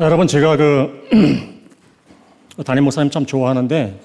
[0.00, 1.08] 여러분 제가 그
[2.64, 4.00] 담임 목사님 참 좋아하는데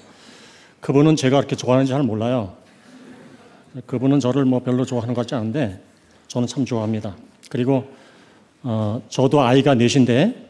[0.80, 2.54] 그분은 제가 그렇게 좋아하는지 잘 몰라요.
[3.86, 5.80] 그분은 저를 뭐 별로 좋아하는 것 같지 않은데
[6.26, 7.16] 저는 참 좋아합니다.
[7.48, 7.90] 그리고
[8.62, 10.48] 어, 저도 아이가 넷인데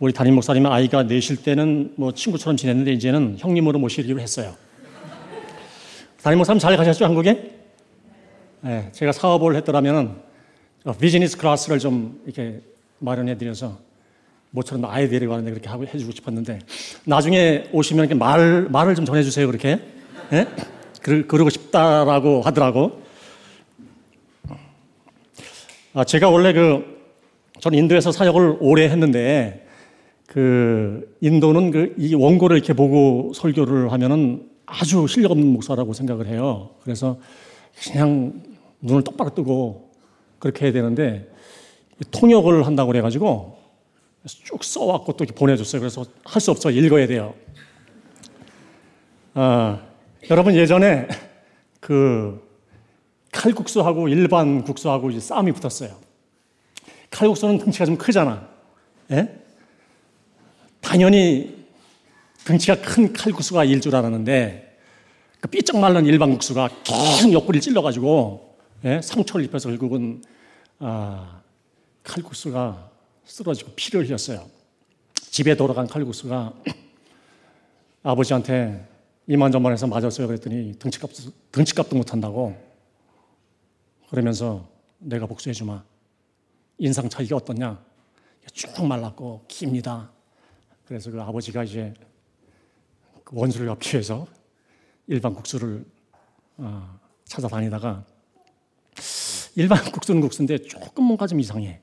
[0.00, 4.56] 우리 담임 목사님은 아이가 넷일 때는 뭐 친구처럼 지냈는데 이제는 형님으로 모시기로 했어요.
[6.20, 7.52] 담임 목사님 잘 가셨죠 한국에?
[8.62, 10.20] 네, 제가 사업을 했더라면
[10.98, 12.60] 비즈니스 클래스를 좀 이렇게
[12.98, 13.78] 마련해 드려서
[14.54, 16.60] 모처럼 아이 데리고 가는데 그렇게 하고 해주고 싶었는데
[17.04, 19.80] 나중에 오시면 이렇게 말 말을 좀 전해주세요 그렇게
[20.32, 20.46] 예?
[21.02, 23.02] 그러, 그러고 싶다라고 하더라고.
[25.92, 26.84] 아 제가 원래 그
[27.60, 29.66] 저는 인도에서 사역을 오래 했는데
[30.26, 36.70] 그 인도는 그 이 원고를 이렇게 보고 설교를 하면은 아주 실력 없는 목사라고 생각을 해요.
[36.82, 37.18] 그래서
[37.90, 38.40] 그냥
[38.80, 39.90] 눈을 똑바로 뜨고
[40.38, 41.28] 그렇게 해야 되는데
[42.12, 43.63] 통역을 한다고 그래가지고
[44.26, 45.80] 쭉 써왔고 또 이렇게 보내줬어요.
[45.80, 47.34] 그래서 할 수 없어 읽어야 돼요.
[49.34, 49.80] 아,
[50.30, 51.08] 여러분 예전에
[51.80, 52.42] 그
[53.32, 55.96] 칼국수하고 일반 국수하고 이제 싸움이 붙었어요.
[57.10, 58.48] 칼국수는 덩치가 좀 크잖아.
[59.10, 59.40] 예?
[60.80, 61.64] 당연히
[62.46, 64.78] 덩치가 큰 칼국수가 일 줄 알았는데
[65.40, 69.00] 그 삐쩍 말른 일반 국수가 계속 옆구리를 찔러가지고 예?
[69.02, 70.22] 상처를 입혀서 결국은
[70.78, 71.40] 아,
[72.02, 72.90] 칼국수가
[73.24, 74.48] 쓰러지고 피를 흘렸어요.
[75.14, 76.54] 집에 돌아간 칼국수가
[78.02, 78.86] 아버지한테
[79.26, 80.26] 이만저만해서 맞았어요.
[80.26, 81.10] 그랬더니 등치값,
[81.52, 82.54] 등치값도 못한다고
[84.10, 85.82] 그러면서 내가 복수해주마.
[86.78, 87.82] 인상 차이가 어떻냐?
[88.52, 90.10] 쭉 말랐고 깁니다.
[90.84, 91.94] 그래서 그 아버지가 이제
[93.24, 94.26] 그 원수를 위해서
[95.06, 95.84] 일반 국수를
[96.58, 98.04] 어, 찾아다니다가
[99.56, 101.80] 일반 국수는 국수인데 조금 뭔가 좀 이상해.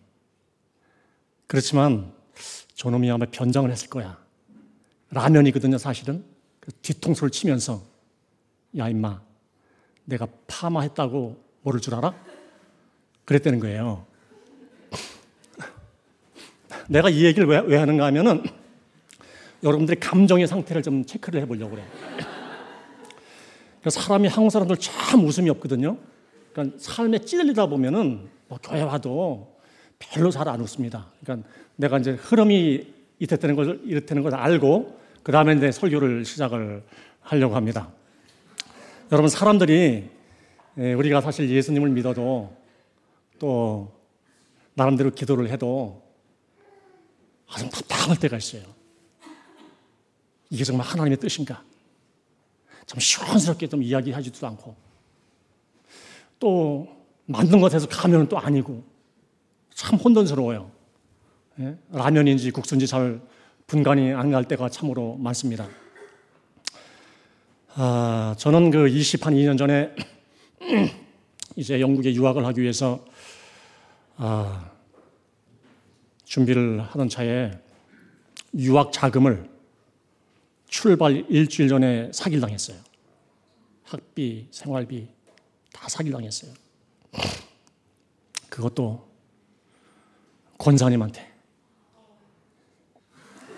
[1.52, 2.14] 그렇지만
[2.76, 4.18] 저놈이 아마 변장을 했을 거야.
[5.10, 6.24] 라면이거든요, 사실은.
[6.62, 7.84] 그 뒤통수를 치면서
[8.78, 9.20] 야 임마,
[10.06, 12.16] 내가 파마했다고 모를 줄 알아?
[13.26, 14.06] 그랬다는 거예요.
[16.88, 18.44] 내가 이 얘기를 왜, 왜 하는가 하면은
[19.62, 21.84] 여러분들의 감정의 상태를 좀 체크를 해보려고 그래.
[23.90, 25.98] 사람이 한국 사람들 참 웃음이 없거든요.
[26.54, 29.51] 그러니까 삶에 찔리다 보면은 뭐 교회 와도
[30.02, 31.08] 별로 잘 안 웃습니다.
[31.22, 32.86] 그러니까 내가 이제 흐름이
[33.20, 36.84] 이렇다는 걸, 이렇다는 걸 알고 그 다음에 이제 설교를 시작을
[37.22, 37.92] 하려고 합니다.
[39.12, 40.10] 여러분, 사람들이
[40.78, 42.56] 예, 우리가 사실 예수님을 믿어도
[43.38, 43.92] 또
[44.74, 46.02] 나름대로 기도를 해도
[47.48, 48.64] 아주 답답할 때가 있어요.
[50.50, 51.64] 이게 정말 하나님의 뜻인가?
[52.86, 54.76] 좀 시원스럽게 좀 이야기하지도 않고
[56.40, 56.88] 또
[57.26, 58.91] 만든 것에서 가면은 또 아니고
[59.82, 60.72] 참 혼돈스러워요.
[61.60, 61.76] 예?
[61.90, 63.20] 라면인지 국수인지 잘
[63.66, 65.68] 분간이 안 갈 때가 참으로 많습니다.
[67.74, 69.96] 아, 저는 그 20, 한 2년 전에
[71.58, 73.04] 이제 영국에 유학을 하기 위해서
[74.18, 74.70] 아,
[76.26, 77.52] 준비를 하던 차에
[78.54, 79.50] 유학 자금을
[80.68, 82.78] 출발 일주일 전에 사기를 당했어요.
[83.84, 85.08] 학비, 생활비
[85.74, 86.54] 다 사기를 당했어요.
[88.48, 89.10] 그것도
[90.62, 91.28] 권사님한테.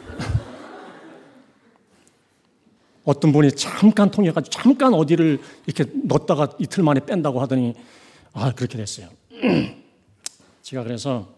[3.03, 7.75] 어떤 분이 잠깐 통해가지고 잠깐 어디를 이렇게 넣었다가 이틀 만에 뺀다고 하더니
[8.31, 9.09] 아 그렇게 됐어요.
[10.63, 11.35] 제가 그래서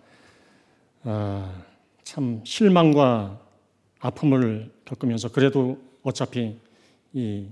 [1.04, 1.64] 아,
[2.04, 3.40] 참 실망과
[4.00, 6.60] 아픔을 겪으면서 그래도 어차피
[7.14, 7.48] 이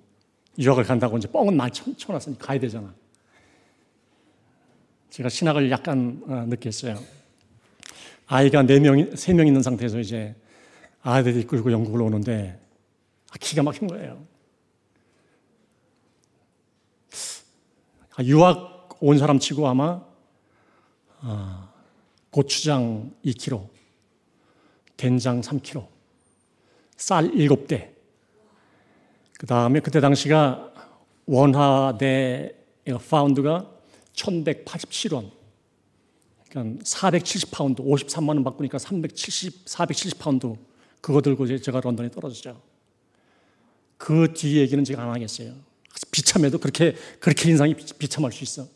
[0.59, 2.93] 유학을 간다고 이제 뻥은 많이 쳐놨으니 가야 되잖아.
[5.09, 7.22] 제가 신학을 약간 어, 느꼈어요.
[8.27, 10.35] 아이가 네 명, 세 명 있는 상태에서 이제
[11.01, 12.59] 아들이 끌고 영국을 오는데
[13.31, 14.25] 아, 기가 막힌 거예요.
[18.15, 20.01] 아, 유학 온 사람 치고 아마
[21.21, 21.69] 아,
[22.29, 23.67] 고추장 2kg,
[24.97, 25.87] 된장 3kg,
[26.97, 27.91] 쌀 7대,
[29.39, 30.71] 그 다음에 그때 당시가
[31.25, 32.55] 원화 대
[33.09, 33.69] 파운드가
[34.13, 35.31] 1187원,
[36.53, 40.55] 그러니까 470파운드, 53만 원 바꾸니까 370, 470파운드
[41.01, 42.61] 그거 들고 제가 런던에 떨어졌죠.
[43.97, 45.53] 그 뒤 얘기는 제가 안 하겠어요.
[46.11, 48.67] 비참해도 그렇게 그렇게 인생이 비참할 수 있어.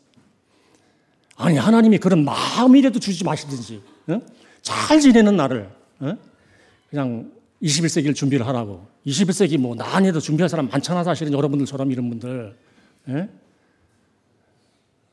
[1.36, 4.20] 아니 하나님이 그런 마음이라도 주지 마시든지 어?
[4.62, 5.70] 잘 지내는 나를
[6.00, 6.16] 어?
[6.90, 7.30] 그냥
[7.62, 8.86] 21세기를 준비를 하라고.
[9.06, 12.56] 21세기 뭐 나 안 해도 준비할 사람 많잖아 사실은 여러분들처럼 이런 분들.
[13.10, 13.28] 예?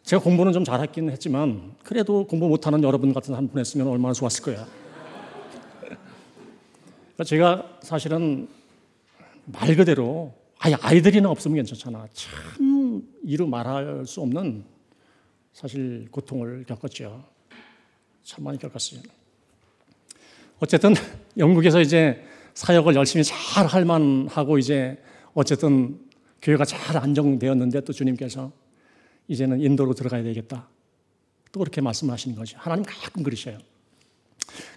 [0.05, 4.43] 제가 공부는 좀 잘했긴 했지만 그래도 공부 못하는 여러분 같은 한 분 했으면 얼마나 좋았을
[4.43, 4.67] 거야.
[5.79, 8.47] 그러니까 제가 사실은
[9.45, 12.07] 말 그대로 아예 아이들이나 없으면 괜찮잖아.
[12.13, 14.63] 참 이루 말할 수 없는
[15.53, 17.23] 사실 고통을 겪었죠.
[18.23, 19.01] 참 많이 겪었어요.
[20.59, 20.93] 어쨌든
[21.37, 22.21] 영국에서 이제
[22.53, 25.01] 사역을 열심히 잘 할 만하고 이제
[25.33, 25.99] 어쨌든
[26.43, 28.51] 교회가 잘 안정되었는데 또 주님께서
[29.27, 30.67] 이제는 인도로 들어가야 되겠다.
[31.51, 32.57] 또 그렇게 말씀하시는 거죠.
[32.59, 33.57] 하나님 가끔 그러셔요.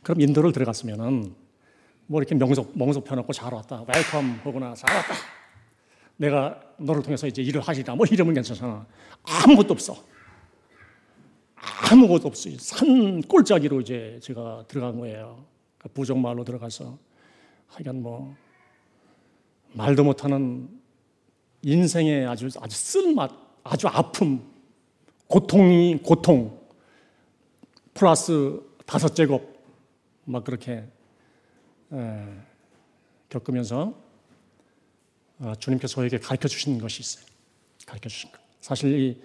[0.02, 1.34] 그럼 인도를 들어갔으면은
[2.06, 3.84] 뭐 이렇게 멍석, 멍석 펴놓고 잘 왔다.
[3.86, 5.14] welcome 보거나 잘 왔다.
[6.16, 7.94] 내가 너를 통해서 이제 일을 하리라.
[7.94, 8.86] 뭐 이러면 괜찮잖아.
[9.22, 9.96] 아무것도 없어.
[11.54, 12.56] 아무것도 없어요.
[12.58, 15.44] 산골짜기로 이제 제가 들어간 거예요.
[15.78, 16.98] 그 부정마을로 들어가서
[17.68, 18.34] 하여간 뭐
[19.72, 20.68] 말도 못하는
[21.62, 23.30] 인생의 아주 아주 쓴맛,
[23.70, 24.42] 아주 아픔,
[25.26, 26.58] 고통이 고통
[27.92, 29.62] 플러스 다섯 제곱
[30.24, 30.84] 막 그렇게
[31.92, 32.24] 에,
[33.28, 33.94] 겪으면서
[35.40, 37.24] 아, 주님께서 저에게 가르쳐 주신 것이 있어요.
[37.86, 38.40] 가르쳐 주신 것.
[38.60, 39.22] 사실 이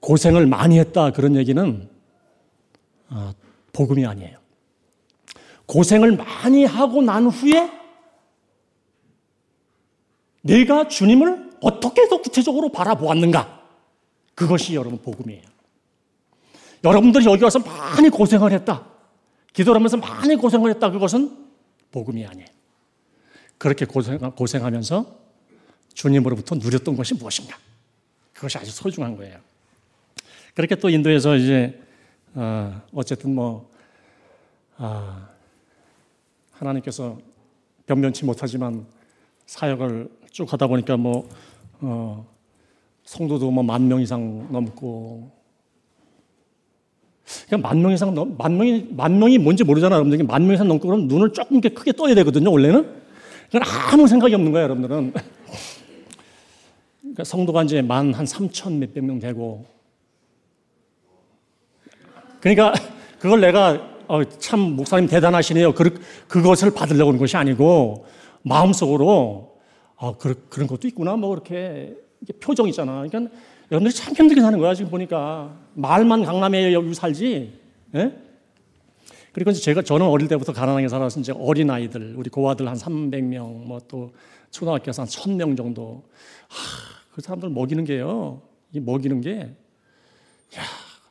[0.00, 1.88] 고생을 많이 했다 그런 얘기는
[3.08, 3.32] 아,
[3.72, 4.38] 복음이 아니에요.
[5.66, 7.70] 고생을 많이 하고 난 후에
[10.42, 13.57] 내가 주님을 어떻게 더 구체적으로 바라보았는가?
[14.38, 15.42] 그것이 여러분 복음이에요.
[16.84, 18.86] 여러분들이 여기 와서 많이 고생을 했다.
[19.52, 20.92] 기도를 하면서 많이 고생을 했다.
[20.92, 21.48] 그것은
[21.90, 22.46] 복음이 아니에요.
[23.58, 25.18] 그렇게 고생, 고생하면서
[25.92, 27.58] 주님으로부터 누렸던 것이 무엇인가?
[28.32, 29.40] 그것이 아주 소중한 거예요.
[30.54, 31.82] 그렇게 또 인도에서 이제
[32.34, 33.68] 어, 어쨌든 뭐
[34.76, 35.30] 아,
[36.52, 37.18] 하나님께서
[37.86, 38.86] 변변치 못하지만
[39.46, 41.28] 사역을 쭉 하다 보니까 뭐
[41.80, 42.37] 어,
[43.08, 45.30] 성도도 뭐 만 명 이상 넘고
[47.48, 50.24] 그냥 만명 이상 넘, 만 명이, 만 명이 뭔지 모르잖아, 여러분들.
[50.24, 52.86] 만명 이상 넘고 그럼 눈을 조금 크게 떠야 되거든요, 원래는.
[53.50, 53.62] 그건
[53.92, 55.12] 아무 생각이 없는 거예요, 여러분들은.
[57.00, 59.64] 그러니까 성도가 이제 만 한 삼천 몇백 명 되고.
[62.40, 62.72] 그러니까
[63.18, 65.72] 그걸 내가 어, 참 목사님 대단하시네요.
[65.74, 68.06] 그, 그것을 받으려고 하는 것이 아니고
[68.42, 69.58] 마음속으로
[69.96, 71.16] 아, 그, 그런 것도 있구나.
[71.16, 71.94] 뭐 이렇게
[72.40, 73.06] 표정 있잖아.
[73.06, 73.34] 그러니까
[73.70, 75.56] 여러분들이 참 힘들게 사는 거야, 지금 보니까.
[75.74, 77.52] 말만 강남에 여기 살지.
[77.94, 78.18] 예?
[79.32, 83.78] 그리고 이제 제가, 저는 어릴 때부터 가난하게 살아서 이제 어린아이들, 우리 고아들 한 300명, 뭐
[83.88, 84.12] 또
[84.50, 86.02] 초등학교에서 한 1000명 정도.
[86.48, 88.42] 하, 그 사람들 먹이는 게요.
[88.72, 89.40] 이 먹이는 게,
[90.56, 90.62] 야,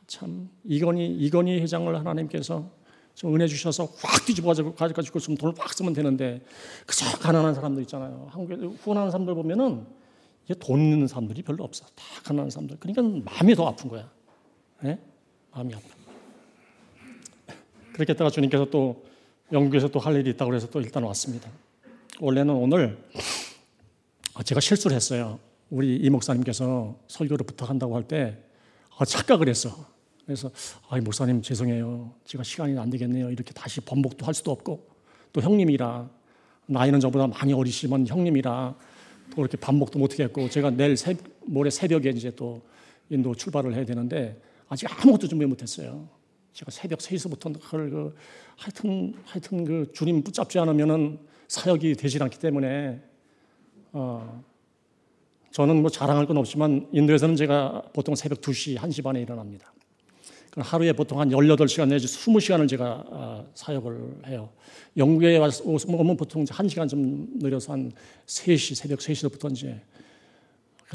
[0.06, 2.68] 참, 이건희, 이건희 회장을 하나님께서
[3.14, 6.40] 좀 은혜 주셔서 확 뒤집어 가지고 좀 돈을 확 쓰면 되는데,
[6.86, 8.28] 그저 가난한 사람들 있잖아요.
[8.30, 9.86] 한국에 후원하는 사람들 보면은
[10.54, 11.84] 돈 있는 사람들이 별로 없어.
[11.94, 12.78] 다 가난한 사람들.
[12.80, 14.10] 그러니까 마음이 더 아픈 거야.
[14.80, 14.98] 네?
[15.52, 15.84] 마음이 아파.
[17.92, 19.04] 그렇게 했다가 주님께서 또
[19.52, 21.50] 영국에서 또 할 일이 있다고 해서 또 일단 왔습니다.
[22.20, 22.98] 원래는 오늘
[24.44, 25.38] 제가 실수를 했어요.
[25.70, 28.38] 우리 이 목사님께서 설교를 부탁한다고 할때
[28.96, 29.86] 아, 착각을 했어.
[30.24, 30.50] 그래서
[30.88, 32.12] 아, 목사님 죄송해요.
[32.24, 33.30] 제가 시간이 안 되겠네요.
[33.30, 34.86] 이렇게 다시 번복도 할 수도 없고
[35.32, 36.08] 또 형님이라
[36.66, 38.76] 나이는 저보다 많이 어리시면 형님이라
[39.34, 41.16] 또 이렇게 반복도 못 하겠고 제가 내일 새,
[41.46, 42.62] 모레 새벽에 이제 또
[43.10, 46.08] 인도 출발을 해야 되는데 아직 아무것도 준비 못 했어요.
[46.52, 48.16] 제가 새벽 3시부터 그걸 그
[48.56, 53.00] 하여튼 하여튼 그 주님 붙잡지 않으면은 사역이 되질 않기 때문에
[53.92, 54.44] 어
[55.52, 59.72] 저는 뭐 자랑할 건 없지만 인도에서는 제가 보통 새벽 2시, 1시 반에 일어납니다.
[60.60, 64.50] 하루에 보통 한 18시간 내지 20시간을 제가 아, 사역을 해요.
[64.96, 67.92] 영국에 오면 보통 1시간 좀 느려서 한
[68.26, 69.80] 3시, 새벽 3시부터 이제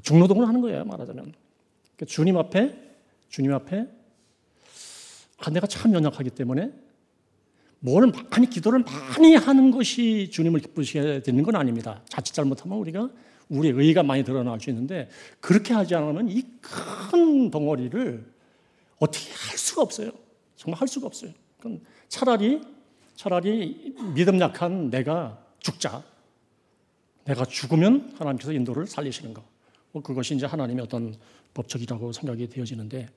[0.02, 1.34] 중노동을 하는 거예요, 말하자면.
[1.96, 2.76] 그러니까 주님 앞에,
[3.30, 3.86] 주님 앞에,
[5.38, 6.72] 아, 내가 참 연약하기 때문에
[7.80, 12.02] 뭘 많이, 기도를 많이 하는 것이 주님을 기쁘시게 되는 건 아닙니다.
[12.08, 13.10] 자칫 잘못하면 우리가
[13.50, 15.10] 우리의 의가 많이 드러날 수 있는데
[15.42, 16.44] 그렇게 하지 않으면 이
[17.14, 18.33] 큰 덩어리를
[19.04, 20.12] 어떻게 할 수가 없어요.
[20.56, 21.32] 정말 할 수가 없어요.
[21.60, 22.62] 그럼 차라리
[23.16, 26.04] 차라리 믿음 약한 내가 죽자.
[27.26, 29.44] 내가 죽으면 하나님께서 인도를 살리시는 거.
[29.92, 31.16] 뭐 그것이 이제 하나님의 어떤
[31.54, 33.08] 법칙이라고 생각이 되어지는데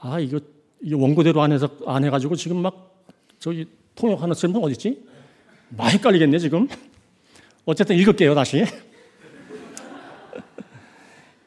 [0.00, 0.40] 아 이거
[0.82, 3.04] 이 원고대로 안 해서 안 해가지고 지금 막
[3.38, 5.06] 저기 통역하는 사람 어디 있지?
[5.70, 6.66] 많이 헷갈리겠네 지금.
[7.64, 8.64] 어쨌든 읽을게요 다시.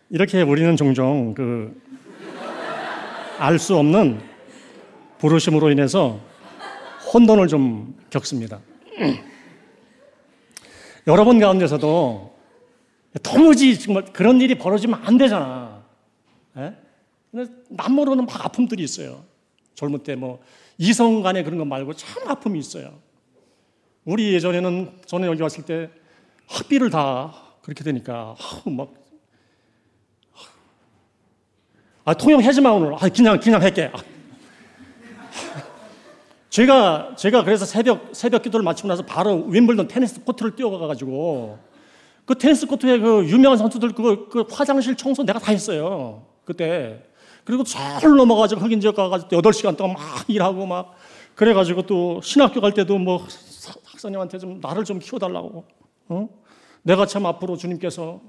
[0.10, 1.91] 이렇게 우리는 종종 그
[3.42, 4.22] 알 수 없는
[5.18, 6.20] 부르심으로 인해서
[7.12, 8.60] 혼돈을 좀 겪습니다.
[11.08, 12.36] 여러분 가운데서도
[13.24, 15.84] 도무지 정말 그런 일이 벌어지면 안 되잖아.
[16.58, 16.76] 예?
[17.32, 19.24] 근데 남 모르는 막 아픔들이 있어요.
[19.76, 20.40] 젊을 때 뭐
[20.78, 22.94] 이성 간에 그런 거 말고 참 아픔이 있어요.
[24.06, 25.90] 우리 예전에는 저는 여기 왔을 때
[26.48, 27.34] 학비를 다
[27.64, 28.94] 그렇게 되니까 막
[32.12, 32.94] 아, 통역하지 마 오늘.
[32.94, 33.90] 아, 그냥 그냥 할게.
[33.94, 34.00] 아.
[36.50, 41.58] 제가 제가 그래서 새벽 새벽 기도를 마치고 나서 바로 윈블던 테니스 코트를 뛰어가 가지고
[42.26, 46.26] 그 테니스 코트에 그 유명한 선수들 그, 그 화장실 청소 내가 다 했어요.
[46.44, 47.02] 그때.
[47.46, 50.96] 그리고 잘 넘어가지고 흑인 지역 가가지고 8시간 동안 막 일하고 막
[51.36, 53.26] 그래가지고 또 신학교 갈 때도 뭐
[53.86, 55.64] 학사님한테 좀 나를 좀 키워달라고.
[56.10, 56.30] 어?
[56.84, 58.20] 내가 참 앞으로 주님께서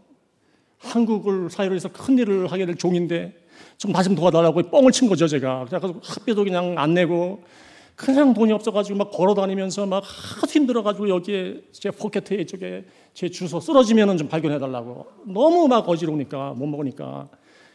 [0.79, 3.42] 한국을 사회로 해서 큰 일을 하게 될 종인데
[3.79, 5.67] 좀나좀 도와달라고 뻥을 친 거죠, 제가.
[5.69, 7.43] 그래서 학비도 그냥 안 내고
[7.95, 13.61] 그냥 돈이 없어가지고 막 걸어 다니면서 막 하도 힘들어가지고 여기에 제 포켓에 쪽에 제 주소
[13.61, 15.07] 쓰러지면은 좀 발견해달라고.
[15.27, 17.29] 너무 막 어지러우니까 못 먹으니까.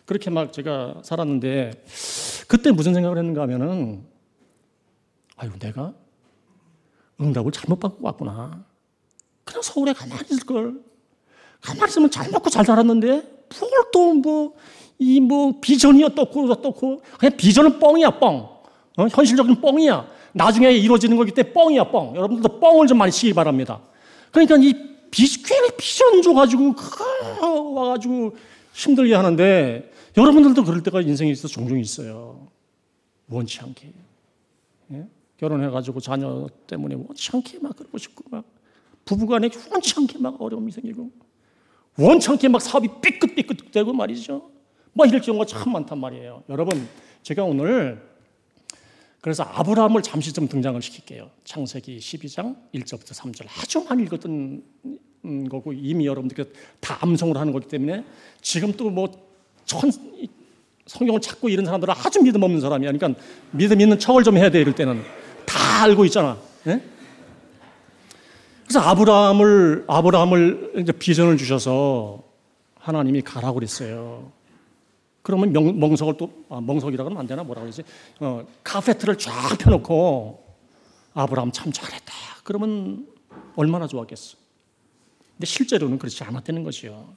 [0.06, 1.84] 그렇게 막 제가 살았는데
[2.48, 4.06] 그때 무슨 생각을 했는가 하면은
[5.38, 5.94] 아유, 내가
[7.22, 8.66] 응답을 잘못 받고 왔구나.
[9.44, 10.82] 그냥 서울에 가만히 있을 걸.
[11.62, 14.56] 가만히 있으면 잘 먹고 잘 살았는데, 뭘또 뭐,
[15.00, 17.02] 이 뭐, 비전이야, 떴고, 떴고.
[17.20, 18.36] 그냥 비전은 뻥이야, 뻥.
[18.98, 19.08] 어?
[19.10, 20.08] 현실적인 뻥이야.
[20.34, 22.16] 나중에 이루어지는 거기 때문에 뻥이야, 뻥.
[22.16, 23.80] 여러분들도 뻥을 좀 많이 치기 바랍니다.
[24.32, 24.74] 그러니까 이
[25.12, 26.74] 비, 괜히 비전 줘가지고,
[27.74, 28.36] 와가지고
[28.74, 32.48] 힘들게 하는데, 여러분들도 그럴 때가 인생에 있어서 종종 있어요.
[33.30, 33.94] 원치 않게.
[34.94, 35.08] 예?
[35.38, 38.44] 결혼해가지고 자녀 때문에 원치 않게 막 그러고 싶고 막
[39.06, 41.12] 부부간에 원치 않게 막 어려움이 생기고
[41.98, 44.50] 원치 않게 막 사업이 삐끗삐끗되고 말이죠.
[44.98, 46.42] 뭐 이럴 경우가 참 많단 말이에요.
[46.50, 46.90] 여러분
[47.22, 48.02] 제가 오늘
[49.22, 51.30] 그래서 아브라함을 잠시 좀 등장을 시킬게요.
[51.44, 54.64] 창세기 12장 1절부터 3절 아주 많이 읽었던
[55.52, 58.04] 거고 이미 여러분들 다 암송을 하는 거기 때문에
[58.42, 59.12] 지금 또뭐
[60.88, 62.92] 성경을 찾고 이런 사람들은 아주 믿음 없는 사람이야.
[62.92, 65.04] 그러니까 믿음 있는 척을 좀 해야 돼 이럴 때는
[65.46, 66.40] 다 알고 있잖아.
[66.66, 66.82] 예?
[68.64, 72.24] 그래서 아브라함을 아브라함을 이제 비전을 주셔서
[72.80, 74.37] 하나님이 가라고 그랬어요.
[75.28, 77.84] 그러면 명, 멍석을 또 아, 멍석이라 그러면 안 되나 뭐라 그러지?
[78.22, 80.42] 어, 카페트를 쫙 펴놓고
[81.14, 82.14] 아브라함 참 잘했다.
[82.46, 83.06] 그러면
[83.58, 84.38] 얼마나 좋았겠어.
[85.34, 87.14] 근데 실제로는 그렇지 않았다는 것이요.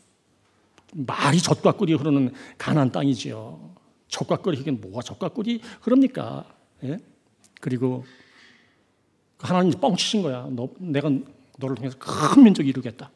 [0.92, 3.76] 말이 젖과 꿀이 흐르는 가난 땅이지요.
[4.08, 6.52] 젖과 꿀이 이게 뭐가 젖과 꿀이 흐릅니까?
[6.82, 6.98] 예?
[7.60, 8.04] 그리고
[9.38, 10.48] 하나님 뻥치신 거야.
[10.50, 11.08] 너, 내가
[11.58, 13.12] 너를 통해서 큰 민족 이루겠다.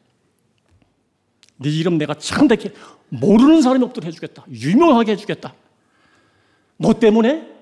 [1.57, 2.73] 네 이름 내가 창대케
[3.09, 4.45] 모르는 사람이 없도록 해주겠다.
[4.49, 5.53] 유명하게 해주겠다.
[6.77, 7.53] 너 때문에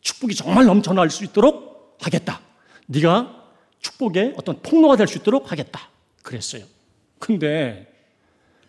[0.00, 2.40] 축복이 정말 넘쳐날 수 있도록 하겠다.
[2.86, 3.42] 네가
[3.80, 5.88] 축복의 어떤 통로가 될 수 있도록 하겠다.
[6.22, 6.64] 그랬어요.
[7.18, 7.88] 근데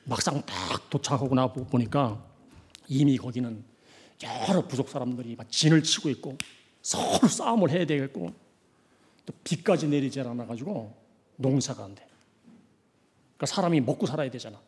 [0.05, 2.23] 막상 딱 도착하고 나 보니까
[2.87, 3.63] 이미 거기는
[4.23, 6.37] 여러 부족 사람들이 막 진을 치고 있고
[6.81, 8.33] 서로 싸움을 해야 되겠고
[9.25, 10.95] 또 비까지 내리지 않아 가지고
[11.37, 12.05] 농사가 안 돼.
[13.43, 14.59] 그러니까 사람이 먹고 살아야 되잖아.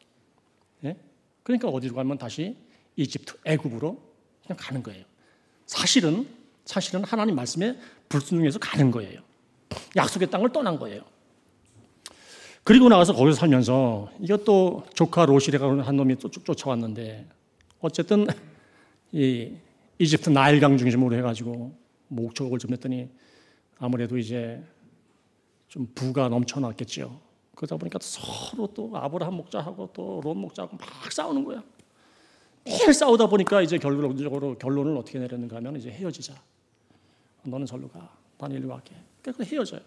[0.84, 0.96] 예?
[1.44, 2.58] 그러니까 어디로 가면 다시
[2.98, 4.02] 이집트, 애굽으로
[4.46, 5.06] 그냥 가는 거예요.
[5.66, 6.28] 사실은
[6.66, 7.78] 사실은 하나님 말씀에
[8.10, 9.22] 불순종해서 가는 거예요.
[9.96, 11.04] 약속의 땅을 떠난 거예요.
[12.64, 17.28] 그리고 나가서 거기서 살면서 이것도 조카 로시레가 한 놈이 또 쫓아왔는데
[17.80, 18.28] 어쨌든
[19.12, 19.54] 이
[20.00, 21.74] 이집트 나일강 중심으로 해가지고
[22.08, 23.10] 목적을 좀 했더니
[23.78, 24.62] 아무래도 이제
[25.68, 27.25] 좀 부가 넘쳐났겠죠.
[27.56, 31.64] 그러다 보니까 서로 또 아브라함 목자하고 또 론 목자하고 막 싸우는 거야.
[32.66, 36.34] 매일 싸우다 보니까 이제 결론적으로 결론을 어떻게 내렸는가 하면 이제 헤어지자.
[37.44, 38.10] 너는 절로 가.
[38.38, 38.96] 나는 일로 갈게.
[39.22, 39.82] 그래서 헤어져요.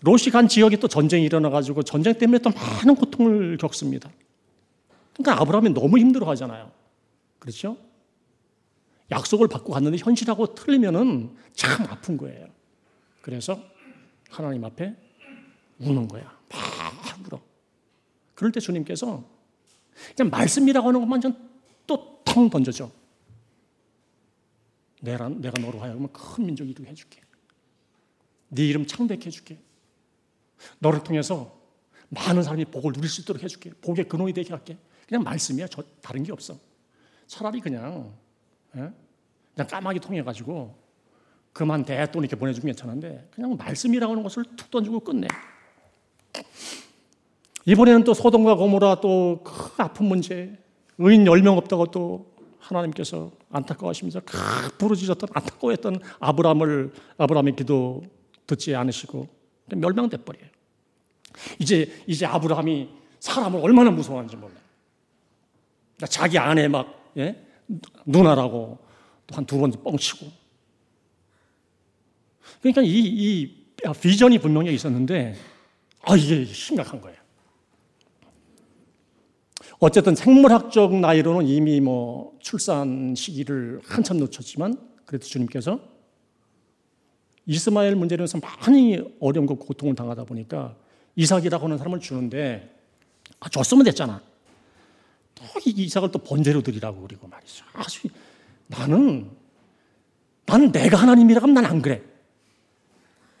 [0.00, 4.10] 롯이 간 지역에 또 전쟁이 일어나가지고 전쟁 때문에 또 많은 고통을 겪습니다.
[5.14, 6.70] 그러니까 아브라함이 너무 힘들어 하잖아요.
[7.38, 7.76] 그렇죠?
[9.10, 12.46] 약속을 받고 갔는데 현실하고 틀리면은 참 아픈 거예요.
[13.20, 13.60] 그래서
[14.30, 14.96] 하나님 앞에
[15.78, 16.38] 우는 거야.
[16.48, 17.40] 막 울어.
[18.34, 19.24] 그럴 때 주님께서
[20.16, 21.20] 그냥 말씀이라고 하는 것만
[21.86, 22.90] 또텅 던져줘.
[25.00, 27.20] 내가, 내가 너로 하여금 큰 민족 이루게 해줄게.
[28.48, 29.58] 네 이름 창백해 줄게.
[30.78, 31.58] 너를 통해서
[32.08, 33.70] 많은 사람이 복을 누릴 수 있도록 해줄게.
[33.80, 34.78] 복의 근원이 되게 할게.
[35.08, 35.66] 그냥 말씀이야.
[35.68, 36.58] 저 다른 게 없어.
[37.26, 38.14] 차라리 그냥
[38.76, 38.92] 예?
[39.54, 40.76] 그냥 까마귀 통해 가지고
[41.52, 45.26] 그만 대돈 이렇게 보내주면 괜찮은데 그냥 말씀이라고 하는 것을 툭 던지고 끝내.
[47.66, 50.56] 이번에는 또 소돔과 고모라 또 큰 아픈 문제,
[50.98, 54.20] 의인 10명 없다고 또 하나님께서 안타까워하시면서
[54.78, 58.02] 부르짖었던 안타까워했던 아브라함을 아브라함의 기도
[58.46, 59.28] 듣지 않으시고
[59.66, 60.44] 멸망돼 버려요.
[61.58, 62.88] 이제 이제 아브라함이
[63.20, 64.54] 사람을 얼마나 무서워하는지 몰라.
[66.08, 67.36] 자기 아내 막 예?
[68.06, 68.78] 누나라고
[69.26, 70.26] 또 한 두 번 뻥치고.
[72.60, 73.64] 그러니까 이, 이
[74.00, 75.34] 비전이 분명히 있었는데
[76.02, 77.18] 아 이게 심각한 거예요.
[79.84, 85.80] 어쨌든 생물학적 나이로는 이미 뭐 출산 시기를 한참 놓쳤지만 그래도 주님께서
[87.46, 90.76] 이스마엘 문제로서 많이 어려움과 고통을 당하다 보니까
[91.16, 92.72] 이삭이라고 하는 사람을 주는데
[93.40, 94.22] 아, 줬으면 됐잖아.
[95.34, 97.64] 또 이삭을 또 번제로 드리라고 그리고 말이죠.
[97.72, 98.06] 아주
[98.68, 99.28] 나는
[100.46, 102.00] 나는 내가 하나님이라고 하면 난 안 그래.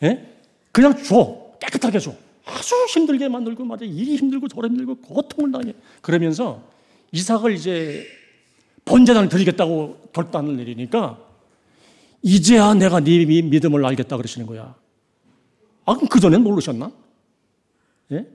[0.02, 0.28] 예?
[0.72, 1.52] 그냥 줘.
[1.60, 2.12] 깨끗하게 줘.
[2.44, 3.90] 아주 힘들게 만들고 말이야.
[3.90, 5.74] 일이 힘들고 저래 힘들고 고통을 당해.
[6.00, 6.62] 그러면서
[7.12, 8.06] 이삭을 이제
[8.84, 11.18] 번제단을 드리겠다고 결단을 내리니까
[12.22, 14.74] 이제야 내가 네 믿음을 알겠다 그러시는 거야.
[15.84, 16.90] 아, 그럼 그전엔 모르셨나?
[18.12, 18.26] 예?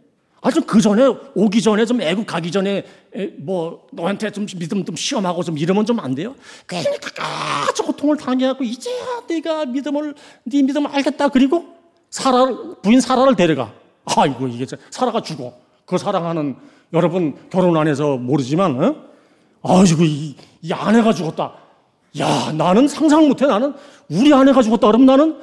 [0.42, 2.86] 아, 좀 그 전에, 오기 전에, 좀 애국 가기 전에,
[3.40, 6.36] 뭐, 너한테 좀 믿음 좀 시험하고 좀 이러면 좀 안 돼요?
[6.66, 6.98] 그러니까
[7.68, 11.30] 아주 고통을 당해갖고, 이제야 내가 믿음을, 네 믿음을 알겠다.
[11.30, 11.66] 그리고
[12.10, 12.46] 사라,
[12.82, 13.74] 부인 사라를 데려가.
[14.16, 15.54] 아이고, 이게 사라가 죽어.
[15.86, 16.56] 그 사랑하는
[16.94, 18.96] 여러분 결혼 안 해서 모르지만, 어?
[19.64, 21.54] 아이고, 이, 이 아내가 죽었다.
[22.20, 23.46] 야, 나는 상상 못해.
[23.46, 23.74] 나는
[24.10, 24.88] 우리 아내가 죽었다.
[24.88, 25.42] 그러면 나는,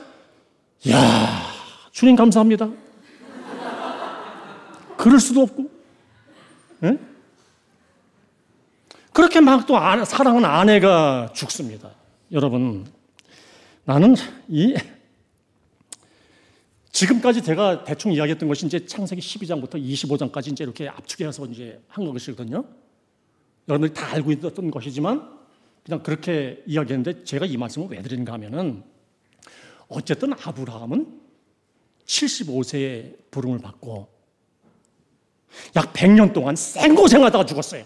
[0.91, 1.43] 야,
[1.93, 2.69] 주님 감사합니다.
[4.97, 5.71] 그럴 수도 없고.
[6.81, 6.99] 네?
[9.13, 11.91] 그렇게 막 또 사랑하는 아내가 죽습니다.
[12.33, 12.87] 여러분,
[13.85, 14.17] 나는
[14.49, 14.75] 이
[16.95, 22.65] 지금까지 제가 대충 이야기했던 것이 이제 창세기 12장부터 25장까지 이제 이렇게 압축해서 이제 한 것이거든요.
[23.67, 25.29] 여러분들이 다 알고 있었던 것이지만
[25.85, 28.85] 그냥 그렇게 이야기했는데 제가 이 말씀을 왜 드리는가 하면은
[29.89, 31.21] 어쨌든 아브라함은
[32.07, 34.09] 75세에 부름을 받고
[35.75, 37.85] 약 100년 동안 생고생하다가 죽었어요.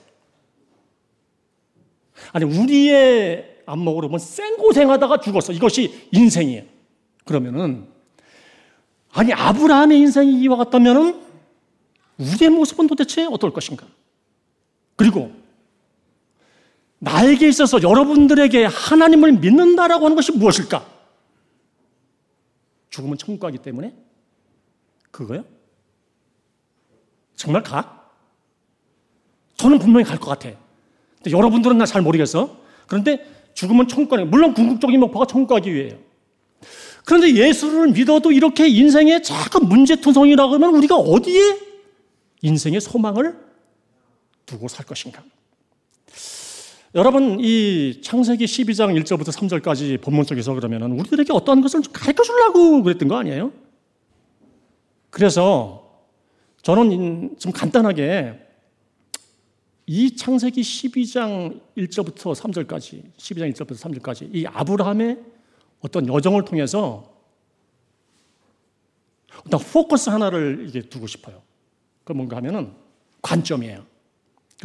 [2.32, 5.54] 아니, 우리의 안목으로 보면 생고생하다가 죽었어.
[5.54, 6.64] 이것이 인생이에요.
[7.24, 7.97] 그러면은,
[9.12, 11.20] 아니, 아브라함의 인생이 이와 같다면은,
[12.18, 13.86] 우리의 모습은 도대체 어떨 것인가?
[14.96, 15.32] 그리고,
[16.98, 20.84] 나에게 있어서 여러분들에게 하나님을 믿는다라고 하는 것이 무엇일까?
[22.90, 23.94] 죽으면 천국 가기 때문에?
[25.10, 25.44] 그거요?
[27.36, 28.04] 정말 가?
[29.56, 30.50] 저는 분명히 갈 것 같아.
[31.16, 32.56] 근데 여러분들은 나 잘 모르겠어.
[32.86, 35.98] 그런데 죽으면 천국 가는, 물론 궁극적인 목표가 천국 가기 위해요.
[37.08, 41.58] 그런데 예수를 믿어도 이렇게 인생에 자꾸 문제투성이라고 하면 우리가 어디에
[42.42, 43.34] 인생의 소망을
[44.44, 45.24] 두고 살 것인가?
[46.94, 52.82] 여러분, 이 창세기 12장 1절부터 3절까지 본문 속에서 그러면 우리들에게 어떠한 것을 좀 가르쳐 주려고
[52.82, 53.52] 그랬던 거 아니에요?
[55.08, 56.04] 그래서
[56.60, 58.38] 저는 좀 간단하게
[59.86, 65.37] 이 창세기 12장 1절부터 3절까지, 12장 1절부터 3절까지 이 아브라함의
[65.80, 67.14] 어떤 여정을 통해서
[69.46, 71.42] 어떤 포커스 하나를 이게 두고 싶어요.
[72.04, 72.74] 그 뭔가 하면은
[73.22, 73.86] 관점이에요.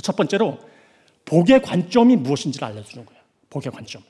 [0.01, 0.59] 첫 번째로
[1.25, 3.21] 복의 관점이 무엇인지를 알려주는 거예요.
[3.49, 4.01] 복의 관점.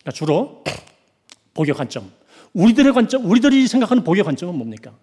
[0.00, 0.64] 그러니까 주로
[1.54, 2.12] 복의 관점.
[2.52, 4.96] 우리들의 관점, 우리들이 생각하는 복의 관점은 뭡니까?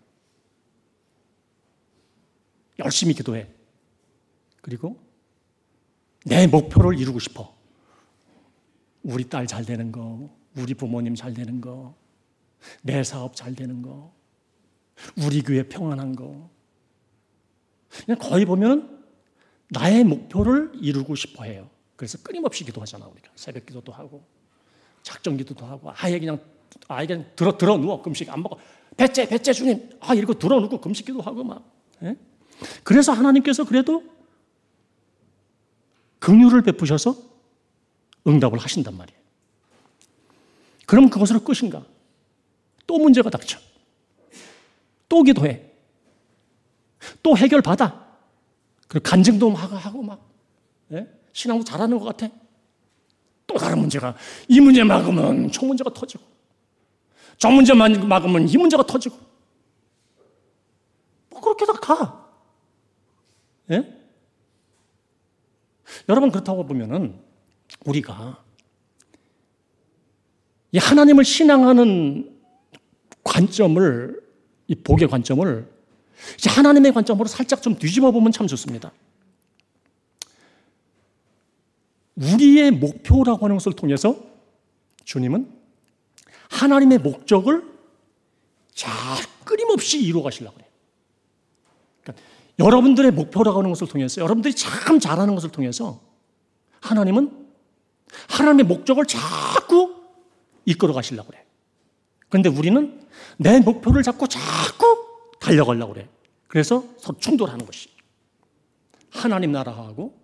[2.79, 3.47] 열심히 기도해.
[4.61, 4.97] 그리고
[6.25, 7.53] 내 목표를 이루고 싶어.
[9.03, 11.95] 우리 딸 잘 되는 거, 우리 부모님 잘 되는 거,
[12.81, 14.13] 내 사업 잘 되는 거,
[15.17, 16.49] 우리 교회 평안한 거.
[18.05, 19.03] 그냥 거의 보면
[19.69, 21.69] 나의 목표를 이루고 싶어 해요.
[21.95, 23.29] 그래서 끊임없이 기도하잖아, 우리가.
[23.35, 24.23] 새벽 기도도 하고,
[25.03, 26.39] 작정 기도도 하고, 아예 그냥,
[26.87, 28.57] 아예 그냥 들어, 들어 누워, 금식 안 먹어.
[28.97, 29.89] 배째, 배째 주님.
[29.99, 31.63] 아, 이러고 들어 누고 금식 기도하고 막.
[32.03, 32.15] 예?
[32.83, 34.03] 그래서 하나님께서 그래도
[36.19, 37.15] 긍휼을 베푸셔서
[38.27, 39.20] 응답을 하신단 말이에요.
[40.91, 41.85] 그럼 그것으로 끝인가?
[42.85, 43.57] 또 문제가 닥쳐.
[45.07, 45.71] 또 기도해.
[47.23, 48.17] 또 해결받아.
[48.89, 50.29] 그리고 간증도 하고 막.
[50.91, 51.07] 예?
[51.31, 52.27] 신앙도 잘하는 것 같아.
[53.47, 54.17] 또 다른 문제가
[54.49, 56.25] 이 문제 막으면 저 문제가 터지고
[57.37, 59.17] 저 문제 막으면 이 문제가 터지고
[61.29, 62.29] 뭐 그렇게 다 가.
[63.71, 63.97] 예?
[66.09, 67.17] 여러분 그렇다고 보면은
[67.85, 68.43] 우리가
[70.71, 72.37] 이 하나님을 신앙하는
[73.23, 74.21] 관점을
[74.67, 75.69] 이 복의 관점을
[76.47, 78.91] 하나님의 관점으로 살짝 좀 뒤집어 보면 참 좋습니다.
[82.15, 84.15] 우리의 목표라고 하는 것을 통해서
[85.03, 85.51] 주님은
[86.49, 87.63] 하나님의 목적을
[88.73, 88.91] 잘
[89.43, 90.67] 끊임없이 이루어 가시려고 해요.
[92.59, 95.99] 여러분들의 목표라고 하는 것을 통해서 여러분들이 참 잘하는 것을 통해서
[96.81, 97.47] 하나님은
[98.29, 100.00] 하나님의 목적을 자꾸
[100.71, 101.45] 이끌어 가시려고 그래.
[102.29, 103.07] 그런데 우리는
[103.37, 105.07] 내 목표를 잡고 자꾸
[105.39, 106.09] 달려가려고 그래.
[106.47, 107.89] 그래서 서로 충돌하는 것이.
[109.09, 110.17] 하나님 나라하고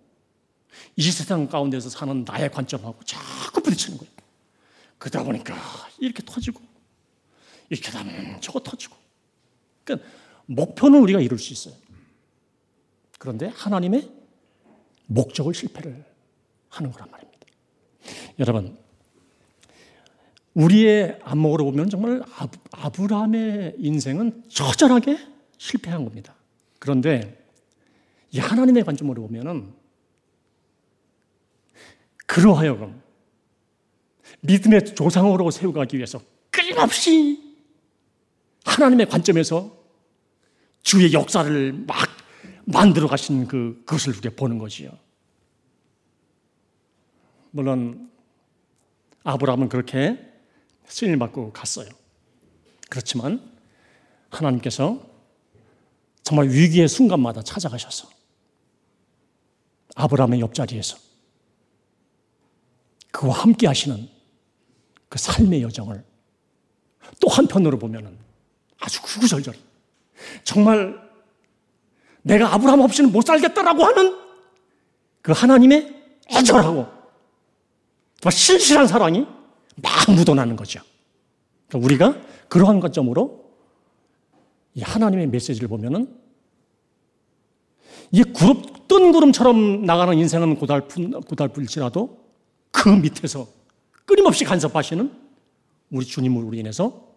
[0.96, 4.12] 이 세상 가운데서 사는 나의 관점하고 자꾸 부딪히는 거예요.
[4.98, 5.54] 그러다 보니까
[5.98, 6.60] 이렇게 터지고
[7.68, 8.96] 이렇게 하면 저거 터지고.
[9.84, 10.08] 그러니까
[10.46, 11.74] 목표는 우리가 이룰 수 있어요.
[13.18, 14.10] 그런데 하나님의
[15.06, 16.04] 목적을 실패를
[16.68, 17.46] 하는 거란 말입니다.
[18.38, 18.78] 여러분,
[20.58, 22.20] 우리의 안목으로 보면 정말
[22.72, 25.16] 아브라함의 인생은 처절하게
[25.56, 26.34] 실패한 겁니다.
[26.80, 27.46] 그런데
[28.32, 29.72] 이 하나님의 관점으로 보면은
[32.26, 33.00] 그러하여금
[34.40, 37.56] 믿음의 조상으로 세워가기 위해서 끊임없이
[38.64, 39.76] 하나님의 관점에서
[40.82, 41.96] 주의 역사를 막
[42.64, 44.90] 만들어 가신 그, 그것을 우리가 보는 것이요.
[47.52, 48.10] 물론,
[49.22, 50.28] 아브라함은 그렇게
[50.88, 51.88] 쓰임 받고 갔어요.
[52.88, 53.58] 그렇지만,
[54.30, 55.00] 하나님께서
[56.22, 58.08] 정말 위기의 순간마다 찾아가셔서
[59.94, 60.98] 아브라함의 옆자리에서
[63.10, 64.08] 그와 함께 하시는
[65.08, 66.04] 그 삶의 여정을
[67.20, 68.18] 또 한편으로 보면
[68.78, 69.54] 아주 구구절절
[70.44, 71.00] 정말
[72.22, 74.18] 내가 아브라함 없이는 못 살겠다라고 하는
[75.22, 75.94] 그 하나님의
[76.30, 76.86] 애절하고
[78.30, 79.26] 신실한 사랑이
[79.82, 80.80] 막 묻어나는 거죠.
[81.68, 83.52] 그러니까 우리가 그러한 관점으로
[84.74, 86.16] 이 하나님의 메시지를 보면은
[88.10, 92.18] 이 구름, 뜬 구름처럼 나가는 인생은 고달픈, 고달플지라도
[92.70, 93.46] 그 밑에서
[94.06, 95.12] 끊임없이 간섭하시는
[95.90, 97.08] 우리 주님으로 인해서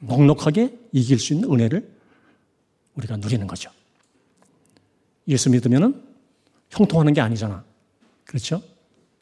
[0.00, 2.00] 넉넉하게 이길 수 있는 은혜를
[2.94, 3.70] 우리가 누리는 거죠.
[5.28, 6.02] 예수 믿으면은
[6.70, 7.64] 형통하는 게 아니잖아.
[8.24, 8.62] 그렇죠?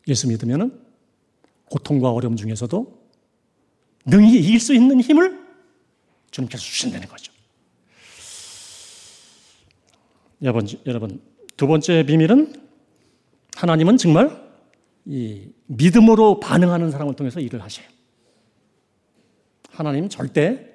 [0.06, 0.87] 예수 믿으면은
[1.70, 2.98] 고통과 어려움 중에서도
[4.06, 5.46] 능히 이길 수 있는 힘을
[6.30, 7.32] 주님께서 주신다는 거죠.
[10.42, 11.20] 여러분,
[11.56, 12.54] 두 번째 비밀은
[13.56, 14.48] 하나님은 정말
[15.04, 17.86] 이 믿음으로 반응하는 사람을 통해서 일을 하셔요.
[19.70, 20.68] 하나님 절대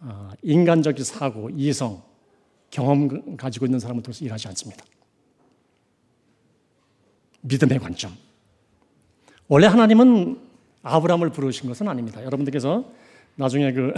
[0.00, 2.02] 어, 인간적인 사고, 이성,
[2.70, 4.84] 경험 가지고 있는 사람을 통해서 일하지 않습니다.
[7.42, 8.16] 믿음의 관점.
[9.52, 10.40] 원래 하나님은
[10.84, 12.22] 아브라함을 부르신 것은 아닙니다.
[12.22, 12.84] 여러분들께서
[13.34, 13.92] 나중에 그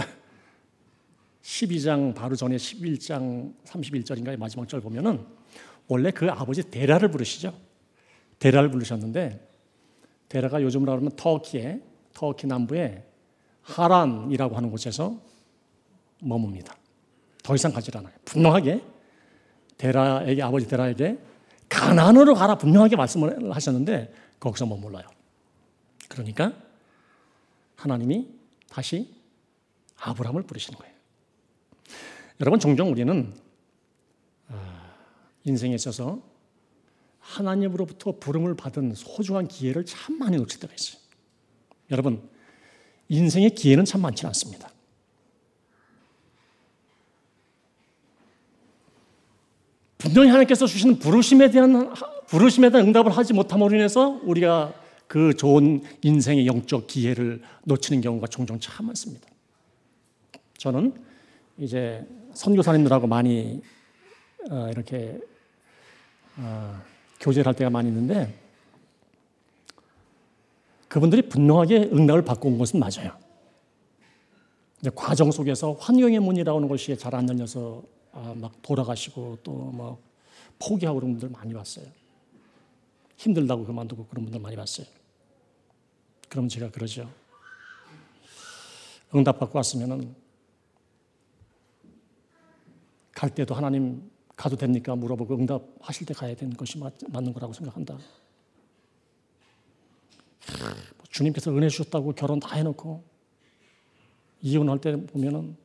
[1.43, 5.23] 12장 바로 전에 11장 31절인가의 마지막 절 보면은
[5.87, 7.53] 원래 그 아버지 데라를 부르시죠.
[8.39, 9.47] 데라를 부르셨는데
[10.27, 11.81] 데라가 요즘으로 하면 터키에
[12.13, 13.05] 터키 남부에
[13.61, 15.21] 하란이라고 하는 곳에서
[16.19, 16.73] 머뭅니다.
[17.43, 18.13] 더 이상 가지 않아요.
[18.25, 18.81] 분명하게
[19.77, 21.19] 데라에게 아버지 데라에게
[21.69, 25.12] 가난으로 가라 분명하게 말씀을 하셨는데 거기서 머물러요.
[26.09, 26.53] 그러니까
[27.75, 28.29] 하나님이
[28.69, 29.13] 다시
[29.97, 30.93] 아브라함을 부르시는 거예요.
[32.39, 33.33] 여러분 종종 우리는
[34.49, 34.95] 아,
[35.45, 36.21] 인생에 있어서
[37.19, 41.01] 하나님으로부터 부름을 받은 소중한 기회를 참 많이 놓칠 때가 있어요.
[41.91, 42.29] 여러분
[43.09, 44.69] 인생의 기회는 참 많지 않습니다.
[49.97, 51.93] 분명히 하나님께서 주시는 부르심에 대한
[52.27, 54.73] 부르심에 대한 응답을 하지 못함으로 인해서 우리가
[55.13, 59.27] 그 좋은 인생의 영적 기회를 놓치는 경우가 종종 참 많습니다.
[60.57, 60.91] 저는
[61.59, 63.61] 이제 선교사님들하고 많이
[64.49, 65.19] 어, 이렇게
[66.37, 66.81] 어,
[67.19, 68.33] 교제를 할 때가 많이 있는데
[70.87, 73.15] 그분들이 분명하게 응답을 받고 온 것은 맞아요.
[74.95, 80.01] 과정 속에서 환경의 문이라고 하는 것이 잘 안 열려서 아, 막 돌아가시고 또뭐
[80.57, 81.85] 포기하고 그런 분들 많이 봤어요.
[83.17, 84.87] 힘들다고 그만두고 그런 분들 많이 봤어요.
[86.33, 87.07] 그럼 제가 그러죠.
[89.13, 90.15] 응답받고 왔으면은
[93.11, 94.95] 갈 때도 하나님 가도 됩니까?
[94.95, 97.93] 물어보고 응답하실 때 가야 되는 것이 맞, 는 거라고 생각한다.
[97.93, 98.03] 뭐
[101.11, 103.03] 주님께서 은혜 주셨다고 결혼 다 해놓고
[104.41, 105.55] 이혼할 때 보면은